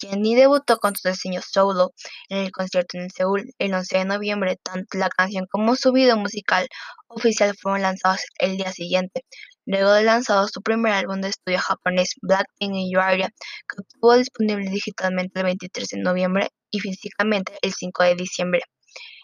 Jennie 0.00 0.36
debutó 0.36 0.78
con 0.78 0.94
su 0.94 1.08
diseño 1.08 1.40
solo 1.42 1.92
en 2.28 2.38
el 2.38 2.52
concierto 2.52 2.98
en 2.98 3.08
Seúl 3.10 3.44
el 3.58 3.72
11 3.72 3.98
de 3.98 4.04
noviembre. 4.04 4.58
Tanto 4.62 4.98
la 4.98 5.08
canción 5.08 5.46
como 5.50 5.74
su 5.76 5.92
video 5.92 6.16
musical 6.16 6.68
oficial 7.08 7.54
fueron 7.60 7.82
lanzados 7.82 8.20
el 8.38 8.56
día 8.56 8.72
siguiente, 8.72 9.24
luego 9.66 9.92
de 9.92 10.04
lanzado 10.04 10.48
su 10.48 10.62
primer 10.62 10.92
álbum 10.92 11.20
de 11.20 11.28
estudio 11.28 11.58
japonés, 11.58 12.14
Blackpink 12.22 12.74
in 12.74 12.90
Your 12.90 13.02
Area, 13.02 13.28
que 13.28 13.82
estuvo 13.82 14.16
disponible 14.16 14.70
digitalmente 14.70 15.40
el 15.40 15.46
23 15.46 15.88
de 15.88 15.98
noviembre 15.98 16.48
y 16.70 16.80
físicamente 16.80 17.52
el 17.62 17.72
5 17.74 18.02
de 18.04 18.14
diciembre. 18.14 18.60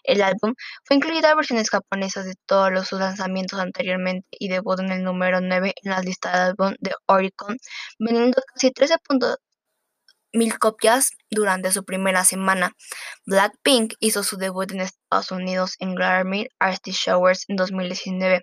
El 0.03 0.21
álbum 0.21 0.53
fue 0.83 0.97
incluido 0.97 1.29
en 1.29 1.37
versiones 1.37 1.69
japonesas 1.69 2.25
de 2.25 2.35
todos 2.45 2.71
los 2.71 2.87
sus 2.87 2.99
lanzamientos 2.99 3.59
anteriormente 3.59 4.27
y 4.31 4.49
debutó 4.49 4.81
en 4.83 4.91
el 4.91 5.03
número 5.03 5.39
9 5.41 5.73
en 5.81 5.91
la 5.91 6.01
lista 6.01 6.31
de 6.31 6.37
álbum 6.49 6.75
de 6.79 6.91
Oricon, 7.07 7.57
vendiendo 7.99 8.41
casi 8.53 8.71
13.2 8.71 9.37
mil 10.33 10.57
copias 10.59 11.11
durante 11.29 11.71
su 11.71 11.85
primera 11.85 12.25
semana. 12.25 12.73
Blackpink 13.25 13.93
hizo 13.99 14.23
su 14.23 14.37
debut 14.37 14.71
en 14.71 14.81
Estados 14.81 15.31
Unidos 15.31 15.75
en 15.79 15.95
Grammy 15.95 16.47
Artist 16.59 16.99
Showers 17.05 17.45
en 17.47 17.55
2019, 17.55 18.41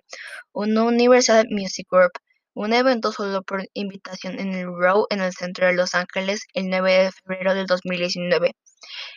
un 0.53 0.77
Universal 0.77 1.45
Music 1.49 1.87
Group, 1.91 2.11
un 2.53 2.73
evento 2.73 3.11
solo 3.11 3.43
por 3.43 3.65
invitación 3.73 4.39
en 4.39 4.53
el 4.53 4.67
Row 4.67 5.05
en 5.09 5.21
el 5.21 5.33
centro 5.33 5.67
de 5.67 5.73
Los 5.73 5.95
Ángeles 5.95 6.41
el 6.53 6.69
9 6.69 6.91
de 6.91 7.11
febrero 7.11 7.53
del 7.53 7.65
2019. 7.65 8.53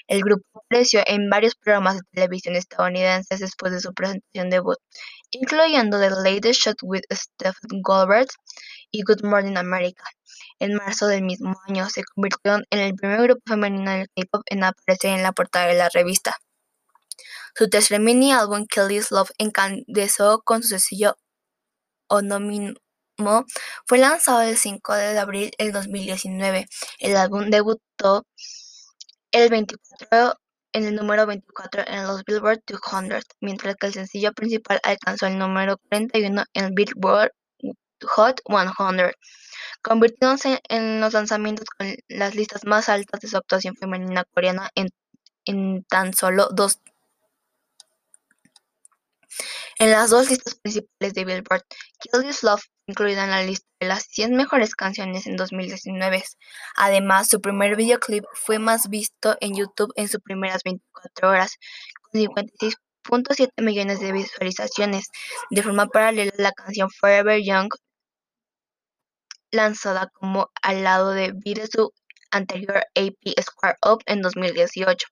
El 0.06 0.20
grupo 0.22 0.44
apareció 0.54 1.02
en 1.06 1.30
varios 1.30 1.54
programas 1.54 1.96
de 1.96 2.02
televisión 2.12 2.54
estadounidenses 2.54 3.40
después 3.40 3.72
de 3.72 3.80
su 3.80 3.94
presentación 3.94 4.50
debut, 4.50 4.78
incluyendo 5.30 5.98
The 5.98 6.10
Latest 6.10 6.60
Shot 6.60 6.76
with 6.82 7.02
Stephen 7.10 7.80
Goldberg 7.82 8.28
y 8.94 9.02
Good 9.02 9.24
Morning 9.24 9.56
America. 9.56 10.04
En 10.60 10.74
marzo 10.74 11.08
del 11.08 11.22
mismo 11.22 11.54
año 11.66 11.88
se 11.90 12.04
convirtió 12.04 12.58
en 12.70 12.78
el 12.78 12.94
primer 12.94 13.22
grupo 13.22 13.42
femenino 13.44 13.90
del 13.90 14.08
K-pop 14.14 14.42
en 14.46 14.62
aparecer 14.62 15.10
en 15.10 15.24
la 15.24 15.32
portada 15.32 15.66
de 15.66 15.74
la 15.74 15.88
revista. 15.88 16.36
Su 17.56 17.68
tercer 17.68 18.00
mini 18.00 18.32
álbum, 18.32 18.66
Kelly's 18.68 19.10
Love, 19.10 19.30
encandezó 19.38 20.42
con 20.44 20.62
su 20.62 20.68
sencillo 20.68 21.16
homónimo 22.08 22.76
fue 23.86 23.98
lanzado 23.98 24.42
el 24.42 24.56
5 24.56 24.94
de 24.94 25.18
abril 25.18 25.50
del 25.58 25.72
2019. 25.72 26.66
El 26.98 27.16
álbum 27.16 27.50
debutó 27.50 28.26
el 29.32 29.50
24 29.50 30.34
en 30.72 30.84
el 30.84 30.94
número 30.94 31.26
24 31.26 31.84
en 31.86 32.06
los 32.06 32.24
Billboard 32.24 32.60
200, 32.66 33.24
mientras 33.40 33.76
que 33.76 33.86
el 33.86 33.92
sencillo 33.92 34.32
principal 34.32 34.80
alcanzó 34.84 35.26
el 35.26 35.38
número 35.38 35.78
41 35.90 36.44
en 36.54 36.64
el 36.64 36.72
Billboard 36.74 37.32
Hot 38.04 38.40
100, 38.46 39.12
convirtiéndose 39.82 40.60
en 40.68 41.00
los 41.00 41.12
lanzamientos 41.12 41.66
con 41.66 41.94
las 42.08 42.34
listas 42.34 42.64
más 42.64 42.88
altas 42.88 43.20
de 43.20 43.28
su 43.28 43.36
actuación 43.36 43.76
femenina 43.76 44.24
coreana 44.24 44.70
en, 44.74 44.88
en 45.44 45.84
tan 45.84 46.14
solo 46.14 46.48
dos 46.52 46.80
en 49.78 49.90
las 49.90 50.10
dos 50.10 50.30
listas 50.30 50.54
principales 50.54 51.14
de 51.14 51.24
Billboard, 51.24 51.64
Kill 51.98 52.22
This 52.22 52.44
Love 52.44 52.62
incluida 52.86 53.24
en 53.24 53.30
la 53.30 53.42
lista 53.42 53.66
de 53.80 53.88
las 53.88 54.04
100 54.04 54.36
mejores 54.36 54.74
canciones 54.74 55.26
en 55.26 55.36
2019. 55.36 56.22
Además, 56.76 57.28
su 57.28 57.40
primer 57.40 57.76
videoclip 57.76 58.24
fue 58.34 58.58
más 58.58 58.88
visto 58.88 59.36
en 59.40 59.56
YouTube 59.56 59.92
en 59.96 60.08
sus 60.08 60.20
primeras 60.20 60.62
24 60.64 61.28
horas, 61.30 61.58
con 62.02 62.20
56.7 62.20 63.50
millones 63.62 64.00
de 64.00 64.12
visualizaciones. 64.12 65.06
De 65.50 65.62
forma 65.62 65.86
paralela, 65.86 66.32
la 66.36 66.52
canción 66.52 66.90
Forever 66.90 67.40
Young, 67.42 67.70
lanzada 69.54 70.10
como 70.12 70.50
al 70.62 70.84
lado 70.84 71.10
de 71.10 71.32
video 71.32 71.66
su 71.66 71.92
anterior 72.30 72.84
AP 72.94 73.40
Square 73.40 73.78
Up 73.86 74.02
en 74.06 74.20
2018 74.22 75.06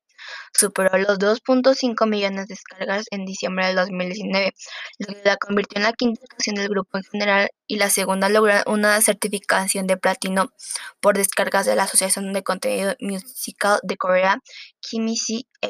superó 0.53 0.97
los 0.99 1.19
2.5 1.19 2.09
millones 2.09 2.47
de 2.47 2.55
descargas 2.55 3.07
en 3.11 3.25
diciembre 3.25 3.67
del 3.67 3.77
2019, 3.77 4.55
lo 4.99 5.07
que 5.15 5.23
la 5.25 5.37
convirtió 5.37 5.79
en 5.79 5.85
la 5.85 5.93
quinta 5.93 6.23
canción 6.29 6.57
del 6.57 6.69
grupo 6.69 6.99
en 6.99 7.05
general 7.05 7.51
y 7.67 7.77
la 7.77 7.91
segunda 7.91 8.29
lograr 8.29 8.65
una 8.67 9.01
certificación 9.01 9.87
de 9.87 9.97
platino 9.97 10.53
por 11.01 11.17
descargas 11.17 11.67
de 11.67 11.77
la 11.77 11.85
Asociación 11.85 12.33
de 12.33 12.43
Contenido 12.43 12.95
Musical 13.01 13.81
de 13.83 13.97
Corea, 13.97 14.39
KIMI-CA. 14.81 15.69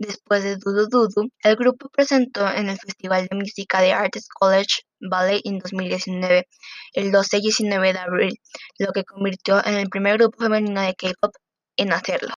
Después 0.00 0.42
de 0.42 0.56
Dudu 0.56 0.88
Dudu, 0.88 1.28
el 1.44 1.56
grupo 1.56 1.90
presentó 1.90 2.48
en 2.48 2.70
el 2.70 2.78
Festival 2.78 3.26
de 3.26 3.36
Música 3.36 3.82
de 3.82 3.92
Arts 3.92 4.28
College 4.30 4.80
Ballet 4.98 5.42
en 5.44 5.58
2019, 5.58 6.48
el 6.94 7.12
12 7.12 7.36
y 7.36 7.40
19 7.42 7.92
de 7.92 7.98
abril, 7.98 8.40
lo 8.78 8.92
que 8.92 9.04
convirtió 9.04 9.62
en 9.62 9.74
el 9.74 9.90
primer 9.90 10.16
grupo 10.16 10.42
femenino 10.42 10.80
de 10.80 10.94
K-pop 10.94 11.34
en 11.76 11.92
hacerlo. 11.92 12.32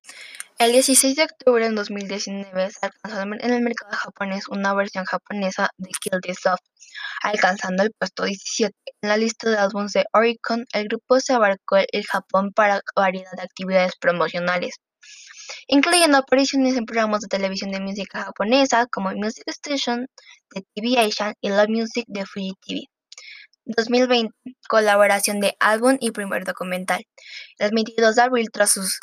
El 0.59 0.73
16 0.73 1.15
de 1.15 1.23
octubre 1.23 1.69
de 1.69 1.73
2019 1.73 2.69
se 2.69 2.85
alcanzó 2.85 3.21
en 3.21 3.53
el 3.53 3.61
mercado 3.61 3.95
japonés 3.95 4.49
una 4.49 4.73
versión 4.73 5.05
japonesa 5.05 5.69
de 5.77 5.89
Kill 6.01 6.19
This 6.21 6.43
Love, 6.43 6.59
alcanzando 7.21 7.83
el 7.83 7.93
puesto 7.97 8.25
17 8.25 8.75
en 9.03 9.07
la 9.07 9.15
lista 9.15 9.49
de 9.49 9.57
álbumes 9.57 9.93
de 9.93 10.03
Oricon. 10.11 10.65
El 10.73 10.89
grupo 10.89 11.17
se 11.21 11.31
abarcó 11.31 11.77
el 11.77 12.05
Japón 12.05 12.51
para 12.51 12.81
variedad 12.93 13.31
de 13.37 13.43
actividades 13.43 13.93
promocionales, 14.01 14.75
incluyendo 15.67 16.17
apariciones 16.17 16.77
en 16.77 16.85
programas 16.85 17.21
de 17.21 17.27
televisión 17.27 17.71
de 17.71 17.79
música 17.79 18.23
japonesa 18.23 18.87
como 18.87 19.11
Music 19.11 19.43
Station 19.47 20.07
de 20.53 20.65
TV 20.75 20.99
Asian 20.99 21.33
y 21.41 21.49
Love 21.49 21.69
Music 21.69 22.05
de 22.07 22.25
Fuji 22.25 22.53
TV. 22.65 22.81
2020, 23.65 24.33
colaboración 24.67 25.39
de 25.39 25.55
álbum 25.59 25.97
y 25.99 26.11
primer 26.11 26.43
documental. 26.43 27.05
El 27.59 27.71
22 27.73 28.15
de 28.15 28.21
abril, 28.21 28.49
tras 28.51 28.71
sus 28.71 28.99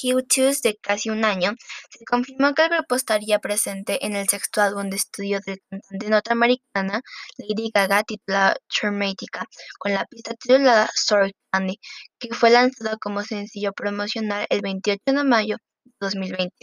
hiatus 0.00 0.62
de 0.62 0.76
casi 0.76 1.10
un 1.10 1.24
año, 1.24 1.52
se 1.90 2.04
confirmó 2.04 2.54
que 2.54 2.62
el 2.64 2.70
grupo 2.70 2.94
estaría 2.94 3.38
presente 3.38 4.04
en 4.06 4.16
el 4.16 4.28
sexto 4.28 4.60
álbum 4.60 4.90
de 4.90 4.96
estudio 4.96 5.40
del 5.46 5.60
cantante 5.70 6.10
norteamericana 6.10 7.00
Lady 7.38 7.70
Gaga 7.74 8.02
titulado 8.04 8.56
Charmatica, 8.68 9.46
con 9.78 9.92
la 9.92 10.04
pista 10.06 10.34
titulada 10.34 10.88
Story 10.94 11.32
Candy, 11.50 11.78
que 12.18 12.34
fue 12.34 12.50
lanzada 12.50 12.96
como 13.00 13.22
sencillo 13.22 13.72
promocional 13.72 14.46
el 14.50 14.60
28 14.62 15.00
de 15.06 15.24
mayo 15.24 15.56
de 15.84 15.92
2020. 16.00 16.54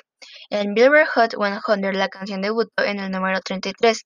En 0.49 0.73
Billboard 0.73 1.07
Hot 1.15 1.35
100 1.35 1.97
la 1.97 2.07
canción 2.07 2.41
debutó 2.41 2.83
en 2.83 2.99
el 2.99 3.11
número 3.11 3.41
33, 3.41 4.05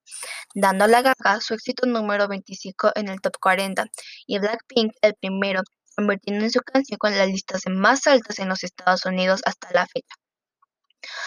dando 0.55 0.85
a 0.85 0.87
la 0.87 1.01
Gaga 1.01 1.41
su 1.41 1.53
éxito 1.53 1.85
número 1.85 2.27
25 2.27 2.91
en 2.95 3.09
el 3.09 3.21
top 3.21 3.37
40, 3.39 3.85
y 4.25 4.39
Blackpink 4.39 4.93
el 5.01 5.13
primero, 5.15 5.61
convirtiendo 5.97 6.47
su 6.49 6.61
canción 6.61 6.97
con 6.99 7.17
las 7.17 7.27
listas 7.27 7.63
más 7.67 8.05
altas 8.07 8.37
en 8.39 8.49
los 8.49 8.63
Estados 8.63 9.05
Unidos 9.05 9.41
hasta 9.45 9.69
la 9.73 9.87
fecha, 9.87 10.15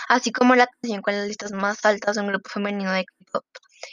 así 0.09 0.31
como 0.31 0.55
la 0.55 0.69
canción 0.69 1.03
con 1.03 1.15
las 1.15 1.27
listas 1.27 1.53
más 1.53 1.85
altas 1.85 2.15
de 2.15 2.23
un 2.23 2.29
grupo 2.29 2.49
femenino 2.49 2.93
de 2.93 3.05
K-pop. 3.05 3.45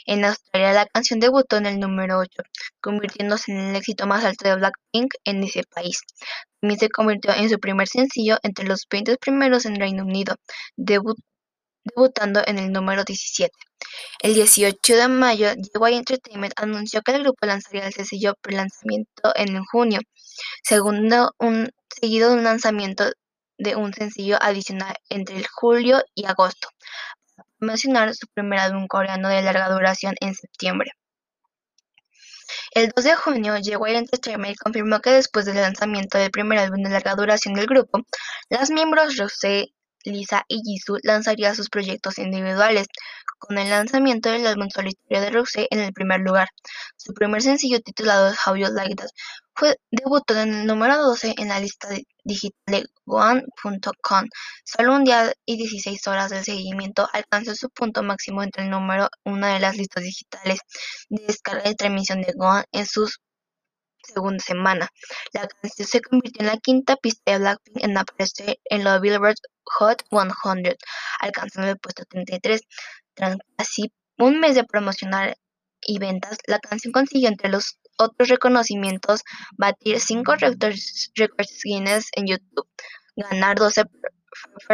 En 0.06 0.24
Australia, 0.24 0.72
la 0.72 0.86
canción 0.86 1.18
debutó 1.18 1.56
en 1.56 1.66
el 1.66 1.80
número 1.80 2.18
8, 2.18 2.42
convirtiéndose 2.80 3.52
en 3.52 3.58
el 3.58 3.76
éxito 3.76 4.06
más 4.06 4.24
alto 4.24 4.48
de 4.48 4.54
Blackpink 4.56 5.14
en 5.24 5.42
ese 5.42 5.64
país. 5.64 5.98
También 6.60 6.78
se 6.78 6.88
convirtió 6.90 7.32
en 7.34 7.48
su 7.48 7.58
primer 7.58 7.88
sencillo 7.88 8.38
entre 8.42 8.66
los 8.66 8.86
20 8.90 9.16
primeros 9.16 9.64
en 9.64 9.76
Reino 9.76 10.04
Unido, 10.04 10.36
debutando 10.76 12.42
en 12.46 12.58
el 12.58 12.70
número 12.70 13.02
17. 13.04 13.50
El 14.20 14.34
18 14.34 14.96
de 14.96 15.08
mayo, 15.08 15.48
JY 15.52 15.94
Entertainment 15.94 16.52
anunció 16.56 17.02
que 17.02 17.12
el 17.12 17.22
grupo 17.22 17.46
lanzaría 17.46 17.86
el 17.86 17.92
sencillo 17.92 18.34
pre-lanzamiento 18.40 19.32
en 19.34 19.64
junio, 19.64 20.00
seguido 20.62 21.30
de 22.00 22.34
un 22.34 22.44
lanzamiento 22.44 23.10
de 23.58 23.76
un 23.76 23.92
sencillo 23.92 24.38
adicional 24.40 24.94
entre 25.08 25.44
julio 25.44 26.02
y 26.14 26.26
agosto, 26.26 26.68
para 27.36 27.48
promocionar 27.58 28.14
su 28.14 28.26
primer 28.28 28.60
álbum 28.60 28.86
coreano 28.86 29.28
de 29.28 29.42
larga 29.42 29.68
duración 29.68 30.14
en 30.20 30.34
septiembre. 30.34 30.92
El 32.72 32.90
2 32.94 33.04
de 33.04 33.14
junio, 33.14 33.56
JY 33.58 33.96
Entertainment 33.96 34.56
confirmó 34.58 35.00
que 35.00 35.10
después 35.10 35.44
del 35.44 35.56
lanzamiento 35.56 36.18
del 36.18 36.30
primer 36.30 36.58
álbum 36.58 36.82
de 36.82 36.90
larga 36.90 37.14
duración 37.14 37.54
del 37.54 37.66
grupo, 37.66 38.00
las 38.48 38.70
miembros 38.70 39.16
Rosé, 39.16 39.72
Lisa 40.08 40.44
y 40.48 40.60
Jisoo 40.64 40.98
lanzarían 41.02 41.54
sus 41.54 41.68
proyectos 41.68 42.18
individuales, 42.18 42.86
con 43.38 43.58
el 43.58 43.70
lanzamiento 43.70 44.30
del 44.30 44.46
álbum 44.46 44.68
solitario 44.68 45.20
de 45.20 45.30
Rosé 45.30 45.68
en 45.70 45.80
el 45.80 45.92
primer 45.92 46.20
lugar. 46.20 46.48
Su 46.96 47.14
primer 47.14 47.42
sencillo 47.42 47.80
titulado 47.80 48.34
How 48.46 48.56
You 48.56 48.68
Like 48.72 48.96
That 48.96 49.08
fue 49.54 49.76
debutó 49.90 50.34
en 50.38 50.54
el 50.54 50.66
número 50.66 50.96
12 50.98 51.34
en 51.38 51.48
la 51.48 51.60
lista 51.60 51.88
digital 52.24 52.54
de 52.66 52.86
Goan.com. 53.06 54.28
Solo 54.64 54.94
un 54.94 55.04
día 55.04 55.32
y 55.46 55.56
16 55.56 56.06
horas 56.06 56.30
de 56.30 56.44
seguimiento 56.44 57.08
alcanzó 57.12 57.54
su 57.54 57.68
punto 57.70 58.02
máximo 58.02 58.42
entre 58.42 58.64
el 58.64 58.70
número 58.70 59.08
1 59.24 59.46
de 59.46 59.60
las 59.60 59.76
listas 59.76 60.04
digitales 60.04 60.60
de 61.08 61.24
descarga 61.26 61.68
y 61.70 61.74
transmisión 61.74 62.22
de 62.22 62.32
Goan 62.36 62.64
en 62.72 62.86
su 62.86 63.08
segunda 64.02 64.42
semana. 64.42 64.88
La 65.32 65.46
canción 65.46 65.86
se 65.86 66.00
convirtió 66.00 66.40
en 66.40 66.46
la 66.46 66.56
quinta 66.56 66.96
pista 66.96 67.32
de 67.32 67.38
Blackpink 67.38 67.84
en 67.84 67.98
aparecer 67.98 68.58
en 68.64 68.84
la 68.84 68.98
Billboard 68.98 69.36
Hot 69.64 70.02
100, 70.10 70.76
alcanzando 71.20 71.70
el 71.70 71.78
puesto 71.78 72.04
33. 72.08 72.60
Tras 73.14 73.36
casi 73.56 73.92
un 74.16 74.40
mes 74.40 74.54
de 74.54 74.64
promocionar 74.64 75.36
y 75.80 75.98
ventas, 75.98 76.38
la 76.46 76.58
canción 76.58 76.92
consiguió 76.92 77.28
entre 77.28 77.50
los 77.50 77.78
otros 77.98 78.28
reconocimientos 78.28 79.22
batir 79.56 80.00
5 80.00 80.36
records 80.36 81.60
Guinness 81.64 82.08
en 82.12 82.26
YouTube, 82.28 82.68
ganar 83.16 83.56
12 83.56 83.84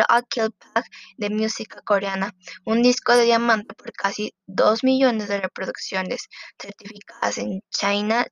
a 0.09 0.23
Kill 0.23 0.51
Pack 0.53 0.87
de 1.17 1.31
música 1.31 1.81
coreana, 1.83 2.35
un 2.65 2.83
disco 2.83 3.17
de 3.17 3.25
diamante 3.25 3.75
por 3.75 3.93
casi 3.93 4.35
2 4.47 4.85
millones 4.85 5.29
de 5.29 5.41
reproducciones 5.41 6.29
certificadas 6.59 7.39
en 7.39 7.61
China 7.71 8.27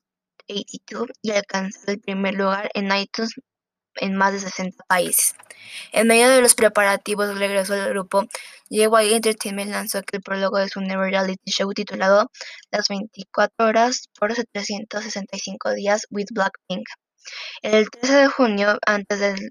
82 0.60 1.08
y 1.22 1.30
alcanzar 1.32 1.90
el 1.90 2.00
primer 2.00 2.34
lugar 2.34 2.70
en 2.74 2.94
iTunes 2.96 3.32
en 3.96 4.16
más 4.16 4.32
de 4.32 4.40
60 4.40 4.84
países. 4.88 5.34
En 5.92 6.06
medio 6.06 6.28
de 6.28 6.40
los 6.40 6.54
preparativos 6.54 7.28
de 7.28 7.34
regreso 7.34 7.74
del 7.74 7.90
grupo, 7.90 8.24
JY 8.70 9.14
Entertainment 9.14 9.70
lanzó 9.70 9.98
el 9.98 10.22
prólogo 10.22 10.58
de 10.58 10.68
su 10.68 10.80
nuevo 10.80 11.02
reality 11.02 11.50
show 11.50 11.72
titulado 11.72 12.30
Las 12.70 12.88
24 12.88 13.66
horas 13.66 14.08
por 14.18 14.32
365 14.32 15.72
días 15.74 16.06
with 16.10 16.28
Blackpink. 16.32 16.86
El 17.62 17.88
13 17.90 18.14
de 18.14 18.26
junio, 18.28 18.78
antes 18.86 19.20
del 19.20 19.50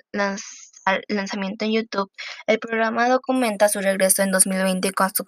lanzamiento 1.08 1.66
en 1.66 1.74
YouTube, 1.74 2.12
el 2.48 2.60
programa 2.60 3.08
documenta 3.08 3.70
su 3.70 3.80
regreso 3.80 4.24
en 4.24 4.32
2020 4.32 4.92
con 4.92 5.12
su 5.16 5.24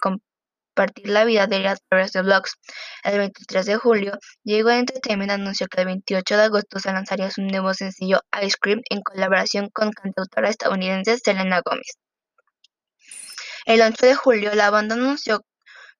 compartir 0.74 1.08
la 1.08 1.24
vida 1.24 1.46
de 1.46 1.66
a 1.68 1.76
través 1.88 2.12
de 2.12 2.22
blogs. 2.22 2.56
El 3.04 3.18
23 3.18 3.66
de 3.66 3.76
julio, 3.76 4.18
Diego 4.42 4.70
Entertainment 4.70 5.30
anunció 5.30 5.66
que 5.68 5.80
el 5.80 5.86
28 5.86 6.36
de 6.36 6.42
agosto 6.42 6.78
se 6.80 6.92
lanzaría 6.92 7.30
su 7.30 7.42
nuevo 7.42 7.72
sencillo 7.74 8.20
Ice 8.42 8.56
Cream 8.60 8.80
en 8.90 9.02
colaboración 9.02 9.70
con 9.72 9.92
cantautora 9.92 10.50
estadounidense 10.50 11.18
Selena 11.18 11.62
Gomez. 11.64 11.98
El 13.66 13.80
11 13.80 14.06
de 14.06 14.14
julio, 14.14 14.54
la 14.54 14.70
banda 14.70 14.94
anunció 14.94 15.44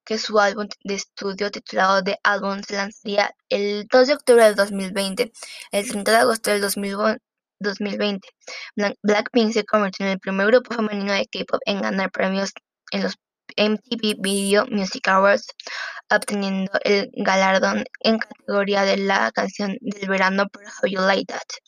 que 0.03 0.19
su 0.19 0.39
álbum 0.39 0.67
de 0.83 0.95
estudio 0.95 1.49
titulado 1.49 2.03
The 2.03 2.17
Album 2.23 2.61
se 2.61 2.75
lanzaría 2.75 3.31
el 3.49 3.87
2 3.91 4.07
de 4.07 4.13
octubre 4.13 4.43
de 4.43 4.53
2020. 4.53 5.31
El 5.71 5.87
30 5.87 6.11
de 6.11 6.17
agosto 6.17 6.51
del 6.51 6.61
2020, 6.61 8.27
Blackpink 9.01 9.53
se 9.53 9.63
convirtió 9.63 10.05
en 10.05 10.11
el 10.11 10.19
primer 10.19 10.47
grupo 10.47 10.75
femenino 10.75 11.13
de 11.13 11.25
K-pop 11.25 11.61
en 11.65 11.81
ganar 11.81 12.11
premios 12.11 12.51
en 12.91 13.03
los 13.03 13.15
MTV 13.57 14.15
Video 14.19 14.65
Music 14.67 15.07
Awards, 15.07 15.47
obteniendo 16.09 16.71
el 16.83 17.09
galardón 17.13 17.85
en 18.01 18.19
categoría 18.19 18.83
de 18.83 18.97
la 18.97 19.31
canción 19.31 19.77
del 19.81 20.09
verano 20.09 20.47
por 20.51 20.63
How 20.63 20.89
You 20.89 21.01
Like 21.01 21.25
That. 21.33 21.65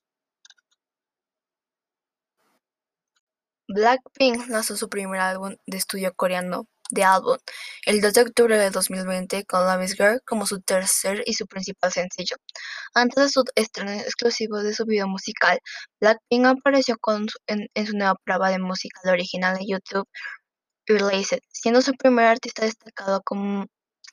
Blackpink 3.69 4.47
lanzó 4.49 4.77
su 4.77 4.87
primer 4.89 5.19
álbum 5.19 5.55
de 5.65 5.77
estudio 5.77 6.13
coreano, 6.15 6.67
The 6.89 7.03
Album, 7.03 7.37
el 7.85 7.99
2 7.99 8.13
de 8.13 8.21
octubre 8.21 8.57
de 8.57 8.69
2020 8.69 9.43
con 9.45 9.65
Love 9.65 9.83
is 9.83 9.95
Girl 9.95 10.21
como 10.25 10.45
su 10.47 10.61
tercer 10.61 11.21
y 11.25 11.33
su 11.33 11.45
principal 11.47 11.91
sencillo. 11.91 12.37
Antes 12.93 13.23
de 13.25 13.29
su 13.29 13.43
estreno 13.55 13.91
exclusivo 13.91 14.63
de 14.63 14.73
su 14.73 14.85
video 14.85 15.07
musical, 15.07 15.59
Blackpink 15.99 16.45
apareció 16.45 16.95
en, 17.47 17.67
en, 17.73 17.87
su 17.87 17.97
nueva 17.97 18.15
prueba 18.23 18.49
de 18.49 18.59
música 18.59 19.01
original 19.11 19.57
de 19.57 19.65
YouTube 19.67 20.07
Released, 20.87 21.41
siendo 21.61 21.81
su 21.81 21.93
primer 21.93 22.25
artista 22.25 22.65
destacado 22.65 23.21
como 23.23 23.65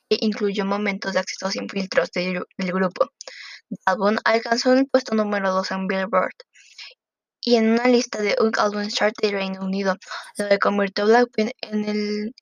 que 0.09 0.17
incluyó 0.21 0.65
momentos 0.65 1.13
de 1.13 1.19
acceso 1.19 1.49
sin 1.51 1.69
filtros 1.69 2.11
del, 2.11 2.43
grupo. 2.57 3.09
El 3.69 3.77
álbum 3.85 4.17
alcanzó 4.23 4.73
el 4.73 4.87
puesto 4.87 5.15
número 5.15 5.51
2 5.51 5.71
en 5.71 5.87
Billboard 5.87 6.35
y 7.41 7.55
en 7.55 7.71
una 7.71 7.87
lista 7.87 8.21
de 8.21 8.35
UK 8.39 8.59
Album 8.59 8.87
Chart 8.87 9.15
de 9.21 9.31
Reino 9.31 9.61
Unido, 9.61 9.95
lo 10.37 10.49
que 10.49 10.59
convirtió 10.59 11.03
a 11.05 11.07
Blackpink 11.07 11.51
en 11.61 11.85
el, 11.85 12.35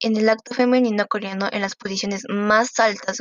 en 0.00 0.16
el 0.16 0.28
acto 0.28 0.54
femenino 0.54 1.06
coreano 1.06 1.48
en 1.52 1.60
las 1.60 1.76
posiciones 1.76 2.22
más 2.28 2.78
altas 2.78 3.18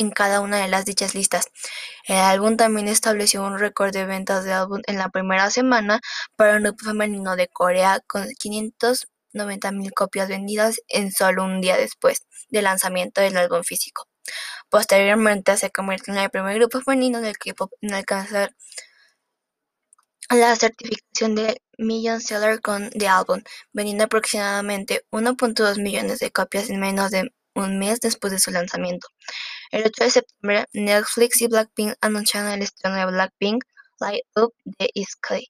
en 0.00 0.10
cada 0.10 0.40
una 0.40 0.58
de 0.58 0.68
las 0.68 0.86
dichas 0.86 1.14
listas. 1.14 1.46
El 2.06 2.16
álbum 2.16 2.56
también 2.56 2.88
estableció 2.88 3.44
un 3.44 3.58
récord 3.58 3.92
de 3.92 4.06
ventas 4.06 4.44
de 4.44 4.52
álbum 4.52 4.80
en 4.86 4.96
la 4.98 5.10
primera 5.10 5.50
semana 5.50 6.00
para 6.36 6.56
un 6.56 6.62
grupo 6.64 6.86
femenino 6.86 7.36
de 7.36 7.48
Corea 7.48 8.00
con 8.06 8.26
590.000 8.28 9.92
copias 9.94 10.28
vendidas 10.28 10.80
en 10.88 11.12
solo 11.12 11.44
un 11.44 11.60
día 11.60 11.76
después 11.76 12.26
del 12.48 12.64
lanzamiento 12.64 13.20
del 13.20 13.36
álbum 13.36 13.62
físico. 13.62 14.06
Posteriormente 14.70 15.56
se 15.58 15.70
convirtió 15.70 16.14
en 16.14 16.20
el 16.20 16.30
primer 16.30 16.54
grupo 16.56 16.80
femenino 16.80 17.20
del 17.20 17.36
K-pop 17.36 17.70
en 17.82 17.92
alcanzar 17.92 18.52
la 20.30 20.56
certificación 20.56 21.34
de 21.34 21.60
Million 21.76 22.20
Seller 22.20 22.60
con 22.60 22.88
The 22.90 23.08
Album, 23.08 23.42
vendiendo 23.72 24.04
aproximadamente 24.04 25.04
1.2 25.10 25.82
millones 25.82 26.20
de 26.20 26.30
copias 26.30 26.70
en 26.70 26.80
menos 26.80 27.10
de 27.10 27.32
un 27.54 27.78
mes 27.78 28.00
después 28.00 28.32
de 28.32 28.38
su 28.38 28.50
lanzamiento. 28.50 29.08
El 29.70 29.84
8 29.86 30.04
de 30.04 30.10
septiembre, 30.10 30.64
Netflix 30.72 31.40
y 31.42 31.46
Blackpink 31.46 31.94
anunciaron 32.00 32.50
el 32.50 32.62
estreno 32.62 32.96
de 32.96 33.06
Blackpink 33.06 33.62
Light 34.00 34.24
Up 34.34 34.52
the 34.78 34.90
Sky, 35.04 35.46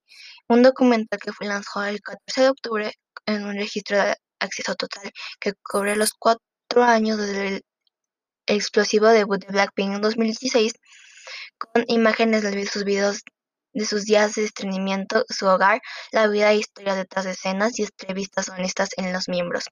un 0.47 0.63
documental 0.63 1.19
que 1.19 1.33
fue 1.33 1.47
lanzado 1.47 1.87
el 1.87 2.03
14 2.03 2.43
de 2.43 2.49
octubre 2.51 2.93
en 3.25 3.45
un 3.45 3.55
registro 3.57 3.97
de 3.97 4.15
acceso 4.39 4.75
total 4.75 5.11
que 5.41 5.55
cubre 5.63 5.97
los 5.97 6.13
cuatro 6.13 6.43
años 6.83 7.17
desde 7.17 7.49
el 7.49 7.65
explosivo 8.47 9.09
debut 9.09 9.41
de 9.41 9.53
Blackpink 9.53 9.95
en 9.95 10.01
2016, 10.03 10.75
con 11.57 11.85
imágenes 11.89 12.43
de 12.43 12.67
sus 12.67 12.85
videos 12.85 13.23
de 13.73 13.87
sus 13.87 14.05
días 14.05 14.35
de 14.35 14.45
estrenamiento, 14.45 15.25
su 15.29 15.47
hogar, 15.47 15.81
la 16.13 16.27
vida 16.27 16.51
e 16.53 16.57
historia 16.57 16.95
detrás 16.95 17.25
de 17.25 17.31
escenas 17.31 17.79
y 17.79 17.85
entrevistas 17.85 18.49
honestas 18.51 18.91
en 18.97 19.13
los 19.13 19.29
miembros. 19.29 19.65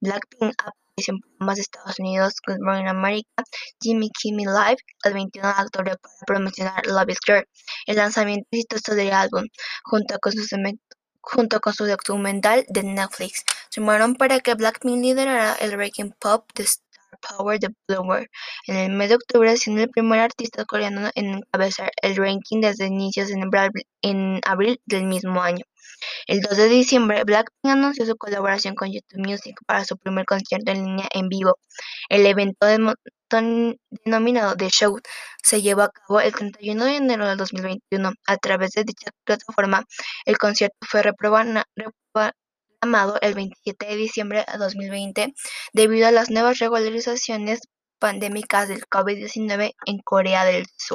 Blackpink 0.00 0.52
apareció 0.58 0.85
en 0.96 1.20
de 1.54 1.60
Estados 1.60 1.98
Unidos, 1.98 2.36
Good 2.46 2.60
Morning 2.60 2.86
America, 2.86 3.44
Jimmy 3.82 4.08
Kimmel 4.18 4.46
Live, 4.46 4.78
el 5.04 5.12
21 5.12 5.46
de 5.46 5.62
octubre 5.64 5.96
para 6.00 6.14
promocionar 6.26 6.86
Love 6.86 7.10
is 7.10 7.18
Girl, 7.26 7.44
el 7.86 7.96
lanzamiento 7.96 8.48
exitoso 8.50 8.94
del 8.94 9.12
álbum, 9.12 9.44
junto 9.84 10.18
con 10.18 10.32
su 10.32 10.42
junto 11.20 11.60
con 11.60 11.74
su 11.74 11.84
documental 11.84 12.64
de 12.68 12.82
Netflix, 12.82 13.44
sumaron 13.68 14.14
para 14.14 14.40
que 14.40 14.54
Blackpink 14.54 15.02
liderara 15.02 15.54
el 15.56 15.72
ranking 15.72 16.12
pop 16.18 16.48
de 16.54 16.62
Star 16.62 17.18
Power 17.20 17.60
de 17.60 17.68
Bloomberg 17.86 18.30
en 18.66 18.76
el 18.76 18.92
mes 18.92 19.10
de 19.10 19.16
octubre, 19.16 19.54
siendo 19.58 19.82
el 19.82 19.90
primer 19.90 20.20
artista 20.20 20.64
coreano 20.64 21.10
en 21.14 21.26
encabezar 21.26 21.90
el 22.00 22.16
ranking 22.16 22.62
desde 22.62 22.86
inicios 22.86 23.28
en 24.00 24.40
abril 24.46 24.80
del 24.86 25.04
mismo 25.04 25.42
año. 25.42 25.64
El 26.26 26.40
2 26.40 26.56
de 26.56 26.68
diciembre, 26.68 27.24
Blackpink 27.24 27.72
anunció 27.72 28.06
su 28.06 28.16
colaboración 28.16 28.74
con 28.74 28.92
YouTube 28.92 29.26
Music 29.26 29.56
para 29.66 29.84
su 29.84 29.96
primer 29.96 30.24
concierto 30.26 30.72
en 30.72 30.84
línea 30.84 31.08
en 31.12 31.28
vivo. 31.28 31.58
El 32.08 32.26
evento 32.26 32.66
denominado 34.04 34.56
The 34.56 34.68
Show 34.68 34.98
se 35.42 35.62
llevó 35.62 35.82
a 35.82 35.90
cabo 35.90 36.20
el 36.20 36.32
31 36.32 36.84
de 36.84 36.96
enero 36.96 37.28
de 37.28 37.36
2021. 37.36 38.12
A 38.26 38.36
través 38.36 38.72
de 38.72 38.84
dicha 38.84 39.10
plataforma, 39.24 39.84
el 40.24 40.38
concierto 40.38 40.76
fue 40.82 41.02
reprogramado 41.02 41.64
el 43.20 43.34
27 43.34 43.86
de 43.86 43.96
diciembre 43.96 44.44
de 44.50 44.58
2020 44.58 45.34
debido 45.72 46.06
a 46.08 46.10
las 46.12 46.30
nuevas 46.30 46.58
regularizaciones 46.58 47.60
pandémicas 47.98 48.68
del 48.68 48.86
COVID-19 48.86 49.72
en 49.86 49.98
Corea 49.98 50.44
del 50.44 50.66
Sur. 50.76 50.94